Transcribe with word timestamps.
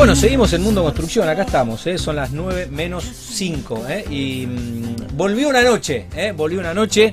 Bueno, 0.00 0.16
seguimos 0.16 0.50
en 0.54 0.62
Mundo 0.62 0.82
Construcción, 0.82 1.28
acá 1.28 1.42
estamos, 1.42 1.86
¿eh? 1.86 1.98
son 1.98 2.16
las 2.16 2.30
9 2.30 2.68
menos 2.70 3.04
5, 3.04 3.84
¿eh? 3.86 4.04
y 4.08 4.46
mm, 4.46 5.14
volvió 5.14 5.50
una 5.50 5.60
noche, 5.60 6.06
¿eh? 6.16 6.32
volvió 6.34 6.58
una 6.58 6.72
noche 6.72 7.12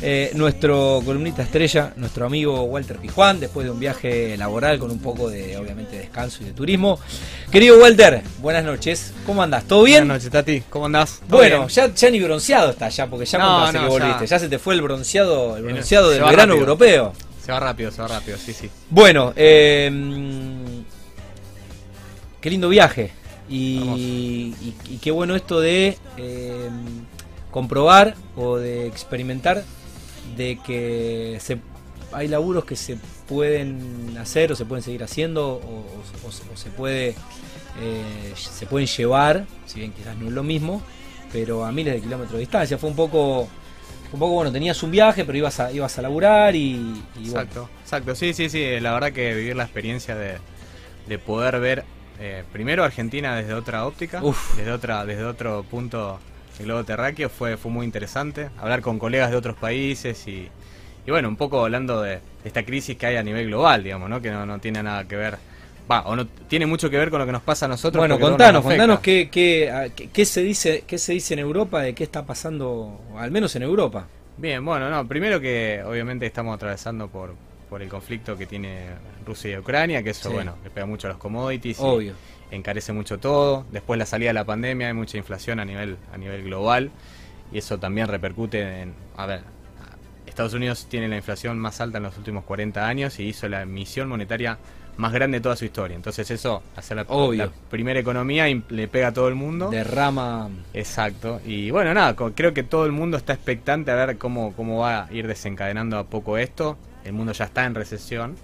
eh, 0.00 0.30
nuestro 0.34 1.02
columnista 1.04 1.42
estrella, 1.42 1.92
nuestro 1.96 2.26
amigo 2.26 2.62
Walter 2.62 2.98
Pijuán, 2.98 3.40
después 3.40 3.64
de 3.64 3.72
un 3.72 3.80
viaje 3.80 4.36
laboral 4.36 4.78
con 4.78 4.92
un 4.92 5.00
poco 5.00 5.28
de, 5.28 5.56
obviamente, 5.56 5.98
descanso 5.98 6.44
y 6.44 6.46
de 6.46 6.52
turismo. 6.52 7.00
Querido 7.50 7.80
Walter, 7.80 8.22
buenas 8.38 8.62
noches, 8.62 9.12
¿cómo 9.26 9.42
andás? 9.42 9.64
¿Todo 9.64 9.82
bien? 9.82 10.02
Buenas 10.06 10.18
noches, 10.18 10.30
Tati, 10.30 10.62
¿cómo 10.70 10.86
andás? 10.86 11.22
Bueno, 11.28 11.66
ya, 11.66 11.92
ya 11.92 12.10
ni 12.10 12.20
bronceado 12.20 12.70
está 12.70 12.90
ya, 12.90 13.08
porque 13.08 13.26
ya 13.26 13.38
No, 13.38 13.72
no, 13.72 13.80
que 13.80 13.88
volviste, 13.88 14.26
ya 14.28 14.38
se 14.38 14.48
te 14.48 14.60
fue 14.60 14.74
el 14.74 14.82
bronceado, 14.82 15.56
el 15.56 15.64
bronceado 15.64 16.06
se 16.06 16.14
del 16.14 16.22
verano 16.22 16.52
rápido. 16.52 16.60
europeo. 16.60 17.12
Se 17.44 17.50
va 17.50 17.58
rápido, 17.58 17.90
se 17.90 18.02
va 18.02 18.06
rápido, 18.06 18.38
sí, 18.38 18.52
sí. 18.52 18.70
Bueno, 18.88 19.32
eh, 19.34 19.90
qué 22.40 22.50
lindo 22.50 22.68
viaje. 22.68 23.10
Y, 23.48 24.54
y- 24.60 24.74
y 24.94 24.96
qué 24.98 25.10
bueno 25.10 25.34
esto 25.34 25.60
de 25.60 25.96
eh, 26.16 26.68
comprobar 27.50 28.14
o 28.36 28.56
de 28.58 28.86
experimentar 28.86 29.64
de 30.36 30.58
que 30.64 31.38
se, 31.40 31.58
hay 32.12 32.28
laburos 32.28 32.64
que 32.64 32.76
se 32.76 32.96
pueden 33.28 34.16
hacer 34.20 34.52
o 34.52 34.56
se 34.56 34.64
pueden 34.64 34.84
seguir 34.84 35.02
haciendo 35.02 35.48
o, 35.48 35.56
o- 35.56 35.84
o- 36.24 36.52
o 36.52 36.56
se 36.56 36.70
puede 36.70 37.14
eh, 37.80 38.32
se 38.34 38.66
pueden 38.66 38.86
llevar, 38.88 39.46
si 39.66 39.80
bien 39.80 39.92
quizás 39.92 40.16
no 40.16 40.26
es 40.26 40.32
lo 40.32 40.42
mismo, 40.42 40.82
pero 41.32 41.64
a 41.64 41.72
miles 41.72 41.94
de 41.94 42.00
kilómetros 42.00 42.34
de 42.34 42.40
distancia. 42.40 42.78
Fue 42.78 42.90
un 42.90 42.96
poco, 42.96 43.48
un 44.12 44.18
poco 44.18 44.32
bueno, 44.34 44.52
tenías 44.52 44.82
un 44.82 44.90
viaje, 44.90 45.24
pero 45.24 45.38
ibas 45.38 45.58
a, 45.60 45.72
ibas 45.72 45.96
a 45.98 46.02
laburar 46.02 46.54
y, 46.56 46.72
y 46.72 46.74
bueno, 46.74 47.26
Exacto, 47.26 47.68
exacto, 47.82 48.14
sí, 48.14 48.32
sí, 48.34 48.48
sí. 48.50 48.78
La 48.80 48.92
verdad 48.92 49.12
que 49.12 49.34
vivir 49.34 49.56
la 49.56 49.64
experiencia 49.64 50.14
de, 50.16 50.34
de 51.08 51.18
poder 51.18 51.58
ver 51.60 51.84
eh, 52.20 52.44
primero 52.52 52.84
Argentina 52.84 53.34
desde 53.36 53.54
otra 53.54 53.86
óptica, 53.86 54.22
Uf. 54.22 54.56
desde 54.56 54.70
otra, 54.72 55.04
desde 55.06 55.24
otro 55.24 55.62
punto 55.64 56.18
del 56.58 56.66
globo 56.66 56.84
terráqueo 56.84 57.28
fue, 57.30 57.56
fue 57.56 57.70
muy 57.70 57.86
interesante. 57.86 58.50
Hablar 58.58 58.82
con 58.82 58.98
colegas 58.98 59.30
de 59.30 59.36
otros 59.36 59.56
países 59.56 60.26
y, 60.28 60.48
y 61.06 61.10
bueno, 61.10 61.28
un 61.28 61.36
poco 61.36 61.64
hablando 61.64 62.02
de 62.02 62.20
esta 62.44 62.62
crisis 62.64 62.96
que 62.96 63.06
hay 63.06 63.16
a 63.16 63.22
nivel 63.22 63.46
global, 63.46 63.82
digamos, 63.82 64.08
¿no? 64.10 64.20
Que 64.20 64.30
no, 64.30 64.44
no 64.46 64.58
tiene 64.58 64.82
nada 64.82 65.04
que 65.08 65.16
ver, 65.16 65.38
va, 65.90 66.02
o 66.02 66.14
no 66.16 66.26
tiene 66.26 66.66
mucho 66.66 66.90
que 66.90 66.98
ver 66.98 67.08
con 67.10 67.18
lo 67.20 67.26
que 67.26 67.32
nos 67.32 67.42
pasa 67.42 67.64
a 67.64 67.68
nosotros. 67.68 68.00
Bueno, 68.00 68.18
contanos, 68.20 68.62
nos 68.64 68.70
contanos 68.70 69.00
qué, 69.00 69.28
qué- 69.32 70.08
qué 70.12 70.24
se 70.26 70.42
dice, 70.42 70.84
qué 70.86 70.98
se 70.98 71.12
dice 71.14 71.32
en 71.34 71.40
Europa 71.40 71.80
de 71.80 71.94
qué 71.94 72.04
está 72.04 72.26
pasando, 72.26 73.00
al 73.16 73.30
menos 73.30 73.56
en 73.56 73.62
Europa. 73.62 74.06
Bien, 74.36 74.64
bueno, 74.64 74.88
no, 74.90 75.06
primero 75.08 75.40
que 75.40 75.82
obviamente 75.86 76.24
estamos 76.26 76.54
atravesando 76.54 77.08
por, 77.08 77.34
por 77.70 77.80
el 77.80 77.88
conflicto 77.88 78.36
que 78.36 78.44
tiene 78.46 78.88
Rusia 79.24 79.52
y 79.52 79.58
Ucrania, 79.58 80.02
que 80.02 80.10
eso, 80.10 80.28
Sí. 80.28 80.34
bueno, 80.34 80.56
le 80.64 80.70
pega 80.70 80.84
mucho 80.86 81.06
a 81.06 81.10
los 81.10 81.18
commodities, 81.18 81.78
y 81.78 81.82
Obvio. 81.82 82.14
encarece 82.50 82.92
mucho 82.92 83.18
todo. 83.18 83.64
Después 83.70 83.96
la 83.98 84.06
salida 84.06 84.30
de 84.30 84.34
la 84.34 84.44
pandemia, 84.44 84.88
hay 84.88 84.92
mucha 84.94 85.16
inflación 85.16 85.60
a 85.60 85.64
nivel, 85.64 85.96
a 86.12 86.18
nivel 86.18 86.42
global, 86.42 86.90
y 87.52 87.58
eso 87.58 87.78
también 87.78 88.08
repercute 88.08 88.82
en, 88.82 88.92
a 89.16 89.26
ver, 89.26 89.42
Estados 90.26 90.52
Unidos 90.54 90.86
tiene 90.88 91.08
la 91.08 91.16
inflación 91.16 91.58
más 91.58 91.80
alta 91.80 91.98
en 91.98 92.04
los 92.04 92.16
últimos 92.18 92.44
40 92.44 92.86
años 92.86 93.18
y 93.18 93.24
hizo 93.24 93.48
la 93.48 93.62
emisión 93.62 94.08
monetaria 94.08 94.58
más 94.96 95.12
grande 95.12 95.38
de 95.38 95.42
toda 95.42 95.56
su 95.56 95.64
historia. 95.64 95.96
Entonces 95.96 96.30
eso, 96.30 96.62
hacer 96.76 96.96
la, 96.98 97.04
la 97.34 97.50
primera 97.70 97.98
economía, 98.00 98.48
y 98.48 98.62
le 98.68 98.86
pega 98.88 99.08
a 99.08 99.12
todo 99.12 99.28
el 99.28 99.34
mundo. 99.34 99.70
Derrama. 99.70 100.48
Exacto. 100.74 101.40
Y 101.46 101.70
bueno, 101.70 101.94
nada, 101.94 102.14
creo 102.34 102.52
que 102.52 102.62
todo 102.62 102.84
el 102.86 102.92
mundo 102.92 103.16
está 103.16 103.32
expectante 103.32 103.90
a 103.90 103.94
ver 103.94 104.18
cómo, 104.18 104.52
cómo 104.54 104.78
va 104.80 105.04
a 105.06 105.12
ir 105.12 105.26
desencadenando 105.26 105.98
a 105.98 106.04
poco 106.04 106.36
esto. 106.36 106.76
El 107.04 107.12
mundo 107.12 107.32
ya 107.32 107.44
está 107.46 107.64
en 107.64 107.74
recesión. 107.74 108.36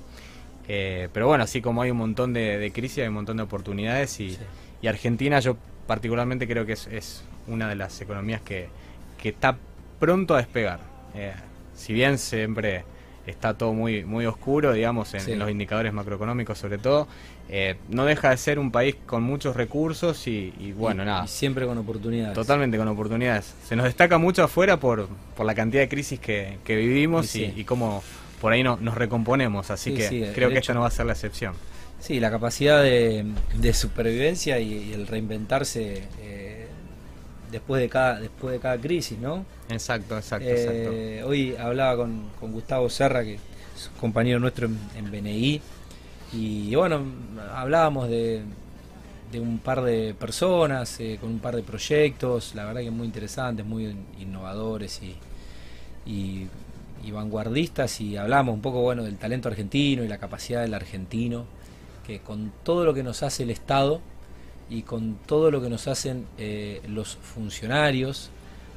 Eh, 0.69 1.09
pero 1.13 1.29
bueno, 1.29 1.45
así 1.45 1.61
como 1.61 1.83
hay 1.83 1.91
un 1.91 1.99
montón 1.99 2.33
de, 2.33 2.59
de 2.59 2.73
crisis, 2.73 2.99
hay 2.99 3.09
un 3.09 3.15
montón 3.15 3.37
de 3.37 3.43
oportunidades. 3.45 4.19
Y, 4.21 4.31
Sí. 4.31 4.39
y 4.83 4.87
Argentina 4.89 5.39
yo 5.41 5.57
particularmente 5.87 6.47
creo 6.49 6.67
que 6.67 6.73
es, 6.73 6.87
es 6.89 7.23
una 7.47 7.69
de 7.69 7.77
las 7.77 8.01
economías 8.01 8.41
que, 8.41 8.69
que 9.23 9.29
está 9.31 9.57
pronto 10.01 10.35
a 10.35 10.39
despegar. 10.39 10.81
Eh, 11.15 11.33
si 11.75 11.93
bien 11.93 12.19
siempre 12.19 12.85
está 13.27 13.55
todo 13.55 13.73
muy, 13.73 14.05
muy 14.05 14.27
oscuro, 14.27 14.73
digamos, 14.73 15.13
en, 15.15 15.21
Sí. 15.21 15.33
en 15.33 15.39
los 15.39 15.51
indicadores 15.51 15.93
macroeconómicos 15.93 16.59
sobre 16.59 16.79
todo, 16.79 17.07
eh, 17.49 17.77
no 17.89 18.05
deja 18.05 18.31
de 18.31 18.37
ser 18.37 18.59
un 18.59 18.73
país 18.73 18.97
con 19.07 19.23
muchos 19.23 19.55
recursos 19.57 20.27
y, 20.27 20.53
y 20.59 20.73
bueno, 20.73 21.03
y- 21.05 21.07
nada. 21.07 21.25
Y 21.25 21.29
siempre 21.29 21.65
con 21.67 21.79
oportunidades. 21.79 22.35
Totalmente 22.35 22.77
con 22.77 22.89
oportunidades. 22.89 23.55
Se 23.65 23.77
nos 23.77 23.85
destaca 23.87 24.19
mucho 24.19 24.43
afuera 24.43 24.79
por, 24.81 25.09
por 25.37 25.47
la 25.47 25.55
cantidad 25.55 25.83
de 25.83 25.89
crisis 25.89 26.19
que, 26.19 26.59
que 26.65 26.75
vivimos 26.77 27.27
sí. 27.27 27.53
y 27.57 27.63
cómo 27.65 28.03
por 28.41 28.53
ahí 28.53 28.63
no, 28.63 28.77
nos 28.79 28.95
recomponemos. 28.97 29.71
Así 29.71 29.93
Sí, 29.93 29.97
que 29.97 30.03
sí, 30.03 30.25
creo 30.33 30.53
que 30.53 30.59
hecho- 30.59 30.61
esta 30.61 30.75
no 30.75 30.81
va 30.83 30.89
a 30.89 30.91
ser 30.91 31.07
la 31.07 31.13
excepción. 31.13 31.55
Sí, 31.99 32.21
la 32.21 32.31
capacidad 32.31 32.83
de, 32.83 33.25
de 33.55 33.73
supervivencia 33.73 34.59
y, 34.61 34.91
y 34.91 34.93
el 34.93 35.07
reinventarse 35.07 36.09
eh, 36.21 36.69
después 37.51 37.81
de 37.81 37.89
cada 37.89 38.21
después 38.21 38.53
de 38.53 38.61
cada 38.61 38.79
crisis, 38.81 39.19
¿no? 39.19 39.47
Exacto, 39.69 40.17
exacto, 40.17 40.45
Eh, 40.49 41.23
hoy 41.25 41.57
hablaba 41.57 41.97
con, 41.97 42.31
con 42.39 42.53
Gustavo 42.53 42.89
Serra, 42.91 43.25
que 43.25 43.35
es 43.35 43.89
un 43.93 43.99
compañero 44.01 44.39
nuestro 44.39 44.67
en, 44.67 44.79
en 44.97 45.11
BNI, 45.11 45.63
y 46.33 46.75
bueno, 46.75 47.03
hablábamos 47.55 48.09
de, 48.09 48.43
de 49.33 49.41
un 49.41 49.59
par 49.59 49.83
de 49.83 50.15
personas, 50.15 51.01
eh, 51.01 51.19
con 51.21 51.31
un 51.31 51.41
par 51.41 51.57
de 51.57 51.63
proyectos, 51.63 52.55
la 52.55 52.65
verdad 52.67 52.83
que 52.83 52.91
muy 52.91 53.07
interesantes, 53.07 53.65
muy 53.67 53.87
in- 53.87 54.07
innovadores 54.19 55.01
y, 55.03 55.17
y, 56.11 56.47
y 57.05 57.11
vanguardistas, 57.11 58.01
y 58.01 58.17
hablamos 58.17 58.55
un 58.55 58.61
poco 58.63 58.81
bueno 58.83 59.03
del 59.05 59.17
talento 59.17 59.49
argentino 59.49 60.03
y 60.05 60.09
la 60.09 60.19
capacidad 60.19 60.63
del 60.63 60.75
argentino, 60.75 61.45
que 62.07 62.21
con 62.21 62.53
todo 62.63 62.85
lo 62.85 62.95
que 62.95 63.03
nos 63.03 63.23
hace 63.23 63.43
el 63.45 63.51
Estado 63.51 64.01
y 64.71 64.83
con 64.83 65.17
todo 65.27 65.51
lo 65.51 65.63
que 65.63 65.69
nos 65.69 65.87
hacen 65.89 66.27
eh, 66.39 66.81
los 66.89 67.17
funcionarios, 67.17 68.31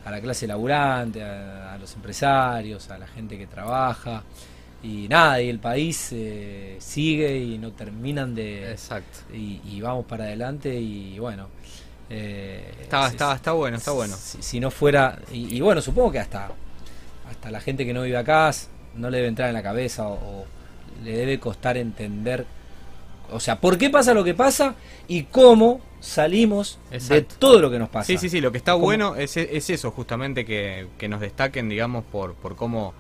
a 0.06 0.12
la 0.12 0.22
clase 0.22 0.48
laburante, 0.48 1.24
a, 1.24 1.74
a 1.74 1.78
los 1.78 1.94
empresarios, 1.96 2.90
a 2.90 2.98
la 2.98 3.08
gente 3.08 3.38
que 3.38 3.48
trabaja. 3.48 4.24
Y 4.82 5.08
nada, 5.10 5.42
y 5.42 5.50
el 5.50 5.60
país 5.60 6.10
eh, 6.14 6.78
sigue 6.80 7.38
y 7.38 7.58
no 7.58 7.72
terminan 7.74 8.34
de... 8.34 8.72
Exacto. 8.72 9.20
Y, 9.34 9.60
y 9.66 9.82
vamos 9.82 10.06
para 10.06 10.24
adelante 10.24 10.74
y 10.74 11.20
bueno... 11.20 11.48
eh, 12.10 12.74
Está, 12.84 13.08
si- 13.08 13.16
está, 13.16 13.36
está 13.36 13.52
bueno, 13.52 13.76
está 13.76 13.92
bueno. 13.92 14.16
Si, 14.16 14.42
si 14.42 14.60
no 14.62 14.72
fuera... 14.72 15.20
Y, 15.34 15.58
y 15.58 15.60
bueno, 15.60 15.82
supongo 15.82 16.14
que 16.14 16.20
hasta, 16.20 16.50
hasta 17.30 17.52
la 17.52 17.62
gente 17.62 17.86
que 17.86 17.94
no 17.94 18.02
vive 18.04 18.18
acá 18.18 18.52
no 18.96 19.10
le 19.10 19.18
debe 19.18 19.30
entrar 19.30 19.48
en 19.50 19.54
la 19.54 19.64
cabeza 19.64 20.08
o, 20.08 20.14
o 20.14 20.46
le 21.04 21.16
debe 21.18 21.40
costar 21.40 21.78
entender... 21.78 22.46
O 23.32 23.40
sea, 23.40 23.60
¿por 23.62 23.78
qué 23.78 23.92
pasa 23.92 24.16
lo 24.16 24.24
que 24.24 24.34
pasa 24.34 24.74
y 25.08 25.24
cómo 25.24 25.82
salimos 26.00 26.80
de 26.90 27.22
todo 27.22 27.62
lo 27.62 27.70
que 27.70 27.78
nos 27.78 27.90
pasa? 27.90 28.08
Sí, 28.08 28.18
sí, 28.18 28.28
sí, 28.28 28.42
lo 28.42 28.52
que 28.52 28.58
está 28.58 28.72
¿Cómo? 28.72 28.86
bueno 28.86 29.16
es, 29.16 29.38
es 29.38 29.70
eso, 29.70 29.92
justamente 29.92 30.46
que, 30.46 30.88
que 30.98 31.08
nos 31.08 31.20
destaquen, 31.22 31.70
digamos, 31.70 32.04
por, 32.06 32.34
por 32.34 32.56
cómo, 32.56 32.96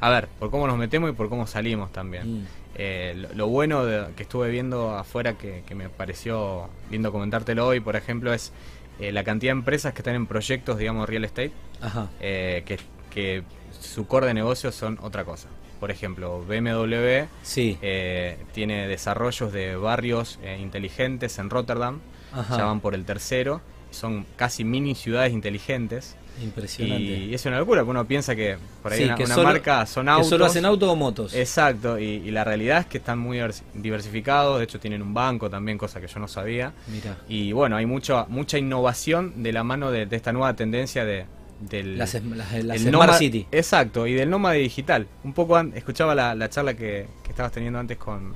a 0.00 0.08
ver, 0.10 0.28
por 0.38 0.52
cómo 0.52 0.68
nos 0.68 0.78
metemos 0.78 1.10
y 1.10 1.14
por 1.14 1.28
cómo 1.28 1.48
salimos 1.48 1.90
también. 1.92 2.42
Mm. 2.42 2.46
Eh, 2.76 3.14
lo, 3.16 3.34
lo 3.34 3.46
bueno 3.48 3.84
de- 3.84 4.14
que 4.14 4.22
estuve 4.22 4.50
viendo 4.50 4.94
afuera, 4.96 5.34
que, 5.36 5.64
que 5.66 5.74
me 5.74 5.88
pareció 5.88 6.68
lindo 6.92 7.10
comentártelo 7.10 7.66
hoy, 7.66 7.80
por 7.80 7.96
ejemplo, 7.96 8.32
es 8.32 8.52
eh, 9.00 9.10
la 9.10 9.24
cantidad 9.24 9.52
de 9.52 9.58
empresas 9.58 9.92
que 9.94 9.98
están 9.98 10.14
en 10.14 10.28
proyectos, 10.28 10.78
digamos, 10.78 11.08
real 11.08 11.24
estate, 11.24 11.50
Ajá. 11.80 12.08
eh, 12.20 12.62
que, 12.64 12.78
que 13.12 13.42
su 13.80 14.06
core 14.06 14.26
de 14.28 14.34
negocios 14.34 14.74
son 14.74 14.98
otra 15.02 15.24
cosa. 15.24 15.48
Por 15.80 15.90
ejemplo, 15.90 16.44
BMW 16.46 17.26
Sí. 17.42 17.76
eh, 17.82 18.38
tiene 18.52 18.86
desarrollos 18.86 19.52
de 19.52 19.74
barrios 19.76 20.38
eh, 20.42 20.58
inteligentes 20.60 21.38
en 21.38 21.50
Rotterdam, 21.50 21.98
Ajá. 22.32 22.56
ya 22.58 22.64
van 22.64 22.80
por 22.80 22.94
el 22.94 23.04
tercero, 23.04 23.60
son 23.90 24.24
casi 24.36 24.64
mini 24.64 24.94
ciudades 24.94 25.32
inteligentes. 25.32 26.16
Impresionante. 26.42 27.02
Y 27.02 27.34
es 27.34 27.44
una 27.44 27.58
locura, 27.58 27.82
porque 27.82 27.90
uno 27.90 28.06
piensa 28.06 28.34
que 28.34 28.56
por 28.82 28.90
ahí 28.92 28.98
Sí, 29.00 29.04
una, 29.04 29.16
que 29.16 29.24
una 29.24 29.34
solo- 29.34 29.48
marca 29.48 29.84
son 29.84 30.06
que 30.06 30.12
autos. 30.12 30.28
solo 30.28 30.46
hacen 30.46 30.64
auto 30.64 30.90
o 30.90 30.96
motos. 30.96 31.34
Exacto, 31.34 31.98
y, 31.98 32.04
y 32.04 32.30
la 32.30 32.42
realidad 32.42 32.78
es 32.78 32.86
que 32.86 32.98
están 32.98 33.18
muy 33.18 33.36
divers- 33.38 33.62
diversificados, 33.74 34.58
de 34.58 34.64
hecho 34.64 34.80
tienen 34.80 35.02
un 35.02 35.12
banco 35.12 35.50
también, 35.50 35.76
cosa 35.76 36.00
que 36.00 36.06
yo 36.06 36.18
no 36.20 36.28
sabía. 36.28 36.72
Mira. 36.88 37.18
Y 37.28 37.52
bueno, 37.52 37.76
hay 37.76 37.84
mucho, 37.84 38.24
mucha 38.30 38.56
innovación 38.56 39.42
de 39.42 39.52
la 39.52 39.62
mano 39.62 39.90
de, 39.90 40.06
de 40.06 40.16
esta 40.16 40.32
nueva 40.32 40.54
tendencia 40.56 41.04
de, 41.04 41.26
del 41.68 41.98
Las, 41.98 42.14
las, 42.14 42.24
las 42.24 42.52
el 42.52 42.78
Smart 42.80 42.92
nómada- 42.92 43.18
City. 43.18 43.46
Exacto, 43.52 44.06
y 44.06 44.14
del 44.14 44.28
nómada 44.30 44.54
digital. 44.54 45.06
Un 45.24 45.32
poco 45.32 45.56
an- 45.56 45.72
escuchaba 45.74 46.14
la, 46.14 46.34
la 46.34 46.48
charla 46.50 46.74
que, 46.74 47.06
que 47.22 47.30
estabas 47.30 47.52
teniendo 47.52 47.78
antes 47.78 47.96
con, 47.98 48.34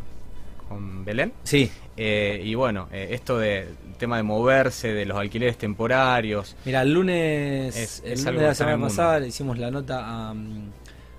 con 0.68 1.04
Belén. 1.04 1.32
Sí. 1.44 1.70
Eh, 1.96 2.42
y 2.44 2.54
bueno, 2.54 2.88
eh, 2.92 3.08
esto 3.12 3.38
de 3.38 3.68
tema 3.98 4.16
de 4.18 4.22
moverse, 4.22 4.92
de 4.92 5.06
los 5.06 5.16
alquileres 5.16 5.56
temporarios. 5.56 6.54
Mira, 6.66 6.82
el 6.82 6.92
lunes, 6.92 7.74
Es- 7.76 8.02
el 8.04 8.12
es 8.12 8.24
lunes 8.24 8.40
de 8.40 8.46
la 8.48 8.54
semana 8.54 8.78
pasada 8.82 9.20
le 9.20 9.28
hicimos 9.28 9.58
la 9.58 9.70
nota 9.70 10.00
a, 10.04 10.34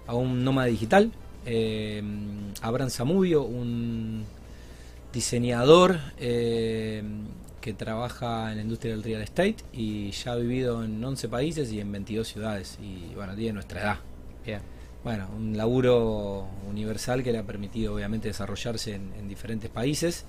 a 0.07 0.13
un 0.13 0.43
nómada 0.43 0.67
digital, 0.67 1.11
eh, 1.45 2.03
Abraham 2.61 2.89
Zamudio, 2.91 3.41
un 3.43 4.25
diseñador 5.13 5.99
eh, 6.19 7.01
que 7.67 7.73
trabaja 7.73 8.49
en 8.49 8.55
la 8.55 8.63
industria 8.63 8.93
del 8.93 9.03
real 9.03 9.21
estate 9.21 9.57
y 9.73 10.11
ya 10.11 10.31
ha 10.31 10.35
vivido 10.37 10.85
en 10.85 11.03
11 11.03 11.27
países 11.27 11.69
y 11.73 11.81
en 11.81 11.91
22 11.91 12.25
ciudades 12.25 12.79
y 12.81 13.13
bueno, 13.13 13.35
tiene 13.35 13.51
nuestra 13.51 13.81
edad. 13.81 13.97
Bien. 14.45 14.61
Bueno, 15.03 15.27
un 15.35 15.57
laburo 15.57 16.47
universal 16.69 17.23
que 17.23 17.33
le 17.33 17.39
ha 17.39 17.43
permitido 17.43 17.93
obviamente 17.93 18.29
desarrollarse 18.29 18.95
en, 18.95 19.11
en 19.19 19.27
diferentes 19.27 19.69
países 19.69 20.25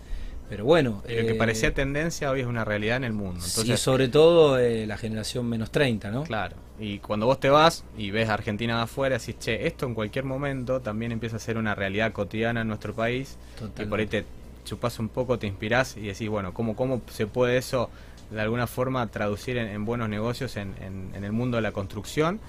pero 0.49 0.65
bueno. 0.65 1.03
lo 1.07 1.27
que 1.27 1.35
parecía 1.35 1.75
tendencia 1.75 2.31
hoy 2.31 2.41
es 2.41 2.47
una 2.47 2.65
realidad 2.65 2.97
en 2.97 3.05
el 3.05 3.13
mundo. 3.13 3.45
y 3.65 3.77
sobre 3.77 4.09
todo 4.09 4.59
la 4.59 4.97
generación 4.97 5.47
menos 5.47 5.71
30, 5.71 6.11
¿no? 6.11 6.25
Claro. 6.25 6.57
Y 6.81 6.99
cuando 7.01 7.27
vos 7.27 7.39
te 7.41 7.51
vas 7.51 7.85
y 7.97 8.11
ves 8.11 8.29
a 8.29 8.35
Argentina 8.35 8.77
de 8.77 8.83
afuera, 8.83 9.19
decís, 9.19 9.37
che, 9.39 9.67
esto 9.67 9.85
en 9.87 9.95
cualquier 9.95 10.25
momento 10.25 10.81
también 10.81 11.13
empieza 11.13 11.37
a 11.37 11.39
ser 11.41 11.59
una 11.59 11.75
realidad 11.75 12.13
cotidiana 12.13 12.63
en 12.63 12.69
nuestro 12.69 12.95
país. 12.95 13.37
Y 13.79 13.85
por 13.85 14.01
ahí 14.01 14.07
te 14.07 14.25
chupas 14.65 14.99
un 14.99 15.09
poco, 15.09 15.39
te 15.39 15.47
inspirás 15.47 15.97
y 15.97 16.03
decís, 16.03 16.29
bueno, 16.29 16.53
¿cómo, 16.55 16.77
cómo 16.77 17.01
se 17.11 17.27
puede 17.27 17.57
eso 17.57 17.91
de 18.31 18.41
alguna 18.41 18.67
forma 18.67 19.07
traducir 19.07 19.57
en, 19.57 19.85
buenos 19.85 20.09
negocios 20.09 20.57
en, 20.57 20.75
el 21.15 21.33
mundo 21.33 21.57
de 21.57 21.63
la 21.63 21.73
construcción? 21.73 22.41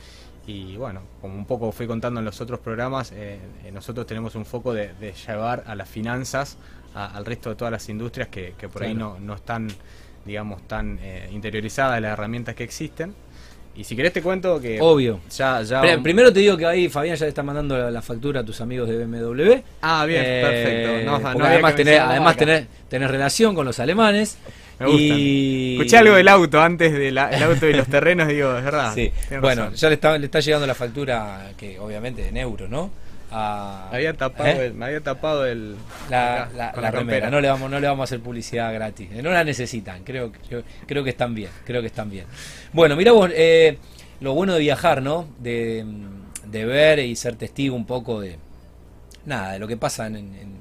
Y 0.48 0.78
bueno, 0.78 1.02
como 1.22 1.36
un 1.36 1.46
poco 1.46 1.72
fui 1.72 1.86
contando 1.86 2.20
en 2.20 2.26
los 2.26 2.42
otros 2.42 2.60
programas, 2.60 3.12
eh, 3.12 3.40
eh, 3.64 3.72
nosotros 3.72 4.08
tenemos 4.08 4.36
un 4.36 4.46
foco 4.46 4.74
de, 4.74 5.14
llevar 5.28 5.64
a 5.68 5.76
las 5.76 5.88
finanzas 5.88 6.58
al 6.96 7.24
resto 7.24 7.50
de 7.50 7.56
todas 7.56 7.72
las 7.72 7.88
industrias 7.88 8.30
que, 8.30 8.54
por 8.74 8.84
ahí 8.84 8.96
no, 8.96 9.20
no 9.20 9.36
están, 9.36 9.68
digamos, 10.26 10.68
tan 10.68 10.98
eh, 11.02 11.30
interiorizadas 11.32 12.02
las 12.02 12.14
herramientas 12.14 12.56
que 12.56 12.64
existen. 12.64 13.14
Y 13.80 13.86
si 13.86 13.96
querés 13.96 14.12
te 14.12 14.22
cuento 14.22 14.60
que... 14.60 14.78
Obvio. 14.82 15.22
Ya, 15.38 15.62
ya 15.62 15.82
primero 16.04 16.34
te 16.34 16.42
digo 16.42 16.58
que 16.58 16.66
ahí 16.66 16.90
Fabián 16.90 17.16
ya 17.16 17.24
le 17.24 17.30
está 17.30 17.44
mandando 17.44 17.90
la, 17.90 18.02
factura 18.02 18.42
a 18.42 18.44
tus 18.44 18.60
amigos 18.60 18.90
de 18.90 19.06
BMW. 19.06 19.54
Ah, 19.82 20.06
bien, 20.06 20.22
perfecto. 20.22 21.06
No, 21.06 21.46
además, 21.46 21.76
tener, 21.78 22.02
además 22.02 22.36
tener, 22.36 22.68
tener 22.90 23.10
relación 23.10 23.56
con 23.56 23.66
los 23.66 23.80
alemanes. 23.80 24.38
Me 24.82 24.92
Y... 24.92 25.78
Escuché 25.78 25.98
algo 25.98 26.16
del 26.16 26.28
auto 26.28 26.62
antes 26.62 26.92
del 26.92 27.18
auto 27.18 27.68
y 27.70 27.74
los 27.74 27.88
terrenos, 27.88 28.28
digo, 28.28 28.58
es 28.58 28.66
verdad. 28.66 28.94
Sí. 28.94 29.14
Bueno, 29.40 29.72
ya 29.74 29.88
le 29.88 29.96
está, 29.96 30.18
le 30.18 30.26
está 30.26 30.42
llegando 30.42 30.68
la 30.68 30.76
factura, 30.76 31.52
que 31.56 31.80
obviamente 31.80 32.28
en 32.28 32.36
euros, 32.36 32.70
¿no? 32.70 32.92
Había 33.32 34.14
tapado 34.14 34.50
¿eh? 34.50 34.72
me 34.72 34.86
había 34.86 35.02
tapado 35.02 35.46
el 35.46 35.76
la, 36.10 36.50
la, 36.56 36.92
remera. 36.92 37.30
No 37.30 37.40
le 37.42 37.48
vamos, 37.48 37.70
no 37.70 37.80
le 37.80 37.88
vamos 37.88 38.02
a 38.02 38.06
hacer 38.06 38.20
publicidad 38.20 38.74
gratis. 38.74 39.10
No 39.12 39.30
la 39.32 39.44
necesitan. 39.44 40.04
Creo, 40.04 40.32
creo, 40.48 40.64
creo 40.86 41.04
que 41.04 41.12
están 41.12 41.36
bien. 41.36 41.52
Creo 41.66 41.82
que 41.82 41.88
están 41.88 42.10
bien. 42.10 42.26
Bueno, 42.74 42.96
mira 42.96 43.12
vos, 43.12 43.30
eh, 43.34 43.78
lo 44.20 44.34
bueno 44.34 44.54
de 44.54 44.60
viajar, 44.60 45.02
¿no? 45.02 45.28
De, 45.40 45.86
ver 46.52 47.00
y 47.00 47.16
ser 47.16 47.36
testigo 47.36 47.76
un 47.76 47.86
poco 47.86 48.22
de 48.22 48.38
nada, 49.26 49.54
de 49.54 49.60
lo 49.60 49.68
que 49.68 49.78
pasa 49.78 50.08
en, 50.08 50.58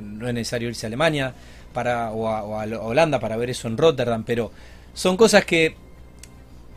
no 0.00 0.28
es 0.28 0.34
necesario 0.34 0.68
irse 0.68 0.86
a 0.86 0.88
Alemania 0.88 1.34
para 1.72 2.12
o 2.12 2.28
a 2.28 2.64
Holanda 2.64 3.18
para 3.18 3.36
ver 3.36 3.50
eso 3.50 3.66
en 3.68 3.76
Rotterdam, 3.76 4.22
pero 4.24 4.52
son 4.94 5.16
cosas 5.16 5.44
que 5.44 5.76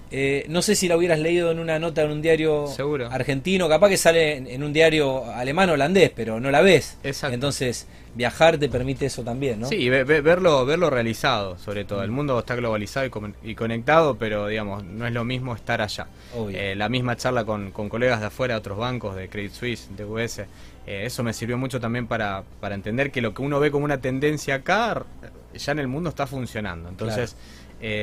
eh, 0.10 0.46
no 0.48 0.62
sé 0.62 0.76
si 0.76 0.88
la 0.88 0.96
hubieras 0.96 1.20
leído 1.20 1.52
en 1.52 1.60
una 1.60 1.80
nota 1.80 2.04
en 2.04 2.12
un 2.12 2.22
diario 2.22 2.66
argentino, 3.10 3.68
capaz 3.68 3.90
que 3.90 3.98
sale 3.98 4.54
en, 4.54 4.64
un 4.64 4.72
diario 4.72 5.26
alemán 5.26 5.70
o 5.70 5.74
holandés, 5.74 6.12
pero 6.16 6.40
no 6.40 6.50
la 6.50 6.62
ves. 6.62 6.98
Entonces, 7.04 7.88
viajar 8.16 8.58
te 8.58 8.70
permite 8.70 9.08
eso 9.08 9.24
también, 9.24 9.60
¿no? 9.60 9.68
Sí, 9.68 9.90
verlo, 9.90 10.66
verlo 10.66 10.90
realizado, 10.90 11.58
sobre 11.58 11.84
todo. 11.84 12.04
El 12.04 12.12
mundo 12.12 12.40
está 12.40 12.56
globalizado 12.56 13.06
y, 13.44 13.56
conectado, 13.56 14.16
pero 14.16 14.48
digamos, 14.48 14.84
no 14.86 15.06
es 15.06 15.14
lo 15.14 15.26
mismo 15.26 15.54
estar 15.54 15.82
allá. 15.82 16.08
Eh, 16.52 16.74
la 16.78 16.88
misma 16.88 17.18
charla 17.18 17.44
con, 17.44 17.72
colegas 17.72 18.22
de 18.22 18.28
afuera, 18.28 18.54
de 18.56 18.60
otros 18.60 18.78
bancos, 18.78 19.16
de 19.16 19.28
Credit 19.28 19.52
Suisse, 19.52 19.90
de 19.96 20.06
US, 20.06 20.40
eh, 20.40 20.46
eso 20.86 21.22
me 21.22 21.34
sirvió 21.34 21.58
mucho 21.58 21.82
también 21.82 22.08
para, 22.08 22.44
para 22.62 22.76
entender 22.76 23.12
que 23.12 23.22
lo 23.22 23.34
que 23.34 23.42
uno 23.42 23.60
ve 23.60 23.72
como 23.72 23.84
una 23.84 24.00
tendencia 24.00 24.56
acá, 24.56 25.04
ya 25.54 25.72
en 25.74 25.80
el 25.80 25.88
mundo 25.90 26.10
está 26.10 26.26
funcionando. 26.28 26.88
Entonces, 26.88 27.36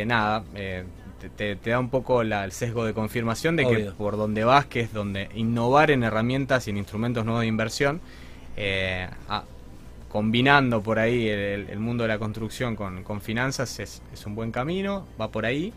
nada, 0.06 0.44
te, 1.30 1.56
da 1.56 1.78
un 1.78 1.90
poco 1.90 2.22
el 2.22 2.52
sesgo 2.52 2.84
de 2.84 2.94
confirmación 2.94 3.56
de 3.56 3.66
que 3.66 3.92
por 3.96 4.16
donde 4.16 4.44
vas, 4.44 4.66
que 4.66 4.80
es 4.80 4.92
donde 4.92 5.28
innovar 5.34 5.90
en 5.90 6.02
herramientas 6.02 6.66
y 6.66 6.70
en 6.70 6.76
instrumentos 6.76 7.24
nuevos 7.24 7.42
de 7.42 7.48
inversión, 7.48 8.00
eh, 8.56 9.08
combinando 10.08 10.80
por 10.80 10.98
ahí 10.98 11.28
el, 11.28 11.78
mundo 11.80 12.04
de 12.04 12.08
la 12.08 12.18
construcción 12.18 12.76
con, 12.76 13.20
finanzas 13.20 13.80
es, 13.80 14.00
un 14.26 14.34
buen 14.34 14.52
camino, 14.52 15.06
va 15.20 15.28
por 15.30 15.44
ahí. 15.44 15.72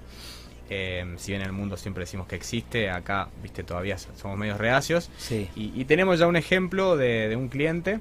Eh, 0.70 1.16
si 1.16 1.32
bien 1.32 1.42
en 1.42 1.48
el 1.48 1.54
mundo 1.54 1.78
siempre 1.78 2.02
decimos 2.02 2.28
que 2.28 2.36
existe, 2.36 2.90
acá, 2.90 3.30
viste, 3.42 3.64
todavía 3.64 3.98
somos 3.98 4.38
medios 4.38 4.58
reacios. 4.60 5.10
Y, 5.56 5.86
tenemos 5.86 6.20
ya 6.20 6.28
un 6.28 6.36
ejemplo 6.36 6.98
de, 6.98 7.36
un 7.36 7.48
cliente 7.48 8.00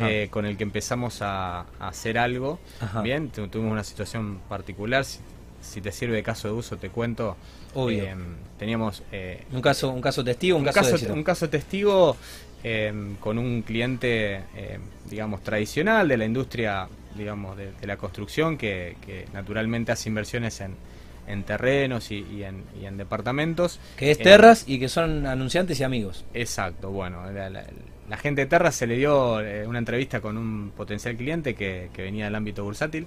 eh, 0.00 0.28
con 0.30 0.44
el 0.44 0.56
que 0.56 0.64
empezamos 0.64 1.22
a, 1.22 1.66
hacer 1.78 2.18
algo. 2.18 2.58
Bien, 3.02 3.28
tuvimos 3.30 3.70
una 3.70 3.84
situación 3.84 4.40
particular, 4.48 5.04
si 5.66 5.80
te 5.80 5.92
sirve 5.92 6.16
de 6.16 6.22
caso 6.22 6.48
de 6.48 6.54
uso, 6.54 6.76
te 6.76 6.88
cuento. 6.90 7.36
Eh, 7.90 8.14
teníamos. 8.58 9.02
Eh, 9.12 9.44
un, 9.52 9.60
caso, 9.60 9.90
un 9.90 10.00
caso 10.00 10.24
testigo, 10.24 10.56
un, 10.56 10.64
caso, 10.64 10.96
un 11.12 11.22
caso 11.22 11.50
testigo 11.50 12.16
eh, 12.64 13.14
con 13.20 13.38
un 13.38 13.62
cliente, 13.62 14.42
digamos, 15.10 15.42
tradicional 15.42 16.08
de 16.08 16.16
la 16.16 16.24
industria, 16.24 16.88
digamos, 17.16 17.56
de, 17.56 17.72
la 17.82 17.96
construcción, 17.96 18.56
que, 18.56 18.96
naturalmente 19.32 19.92
hace 19.92 20.08
inversiones 20.08 20.60
en, 20.60 20.74
en 21.26 21.44
terrenos 21.44 22.10
y, 22.10 22.42
en, 22.42 22.96
departamentos. 22.96 23.80
Que 23.96 24.10
es 24.10 24.18
Terras 24.18 24.64
y 24.66 24.78
que 24.78 24.88
son 24.88 25.26
anunciantes 25.26 25.80
y 25.80 25.84
amigos. 25.84 26.24
Exacto, 26.34 26.90
bueno, 26.90 27.22
la 28.08 28.16
gente 28.16 28.42
de 28.42 28.46
Terra 28.46 28.70
se 28.70 28.86
le 28.86 28.96
dio 28.96 29.40
eh, 29.40 29.66
una 29.66 29.78
entrevista 29.78 30.20
con 30.20 30.36
un 30.36 30.70
potencial 30.76 31.16
cliente 31.16 31.54
que, 31.54 31.90
venía 31.96 32.26
del 32.26 32.34
ámbito 32.34 32.62
bursátil. 32.62 33.06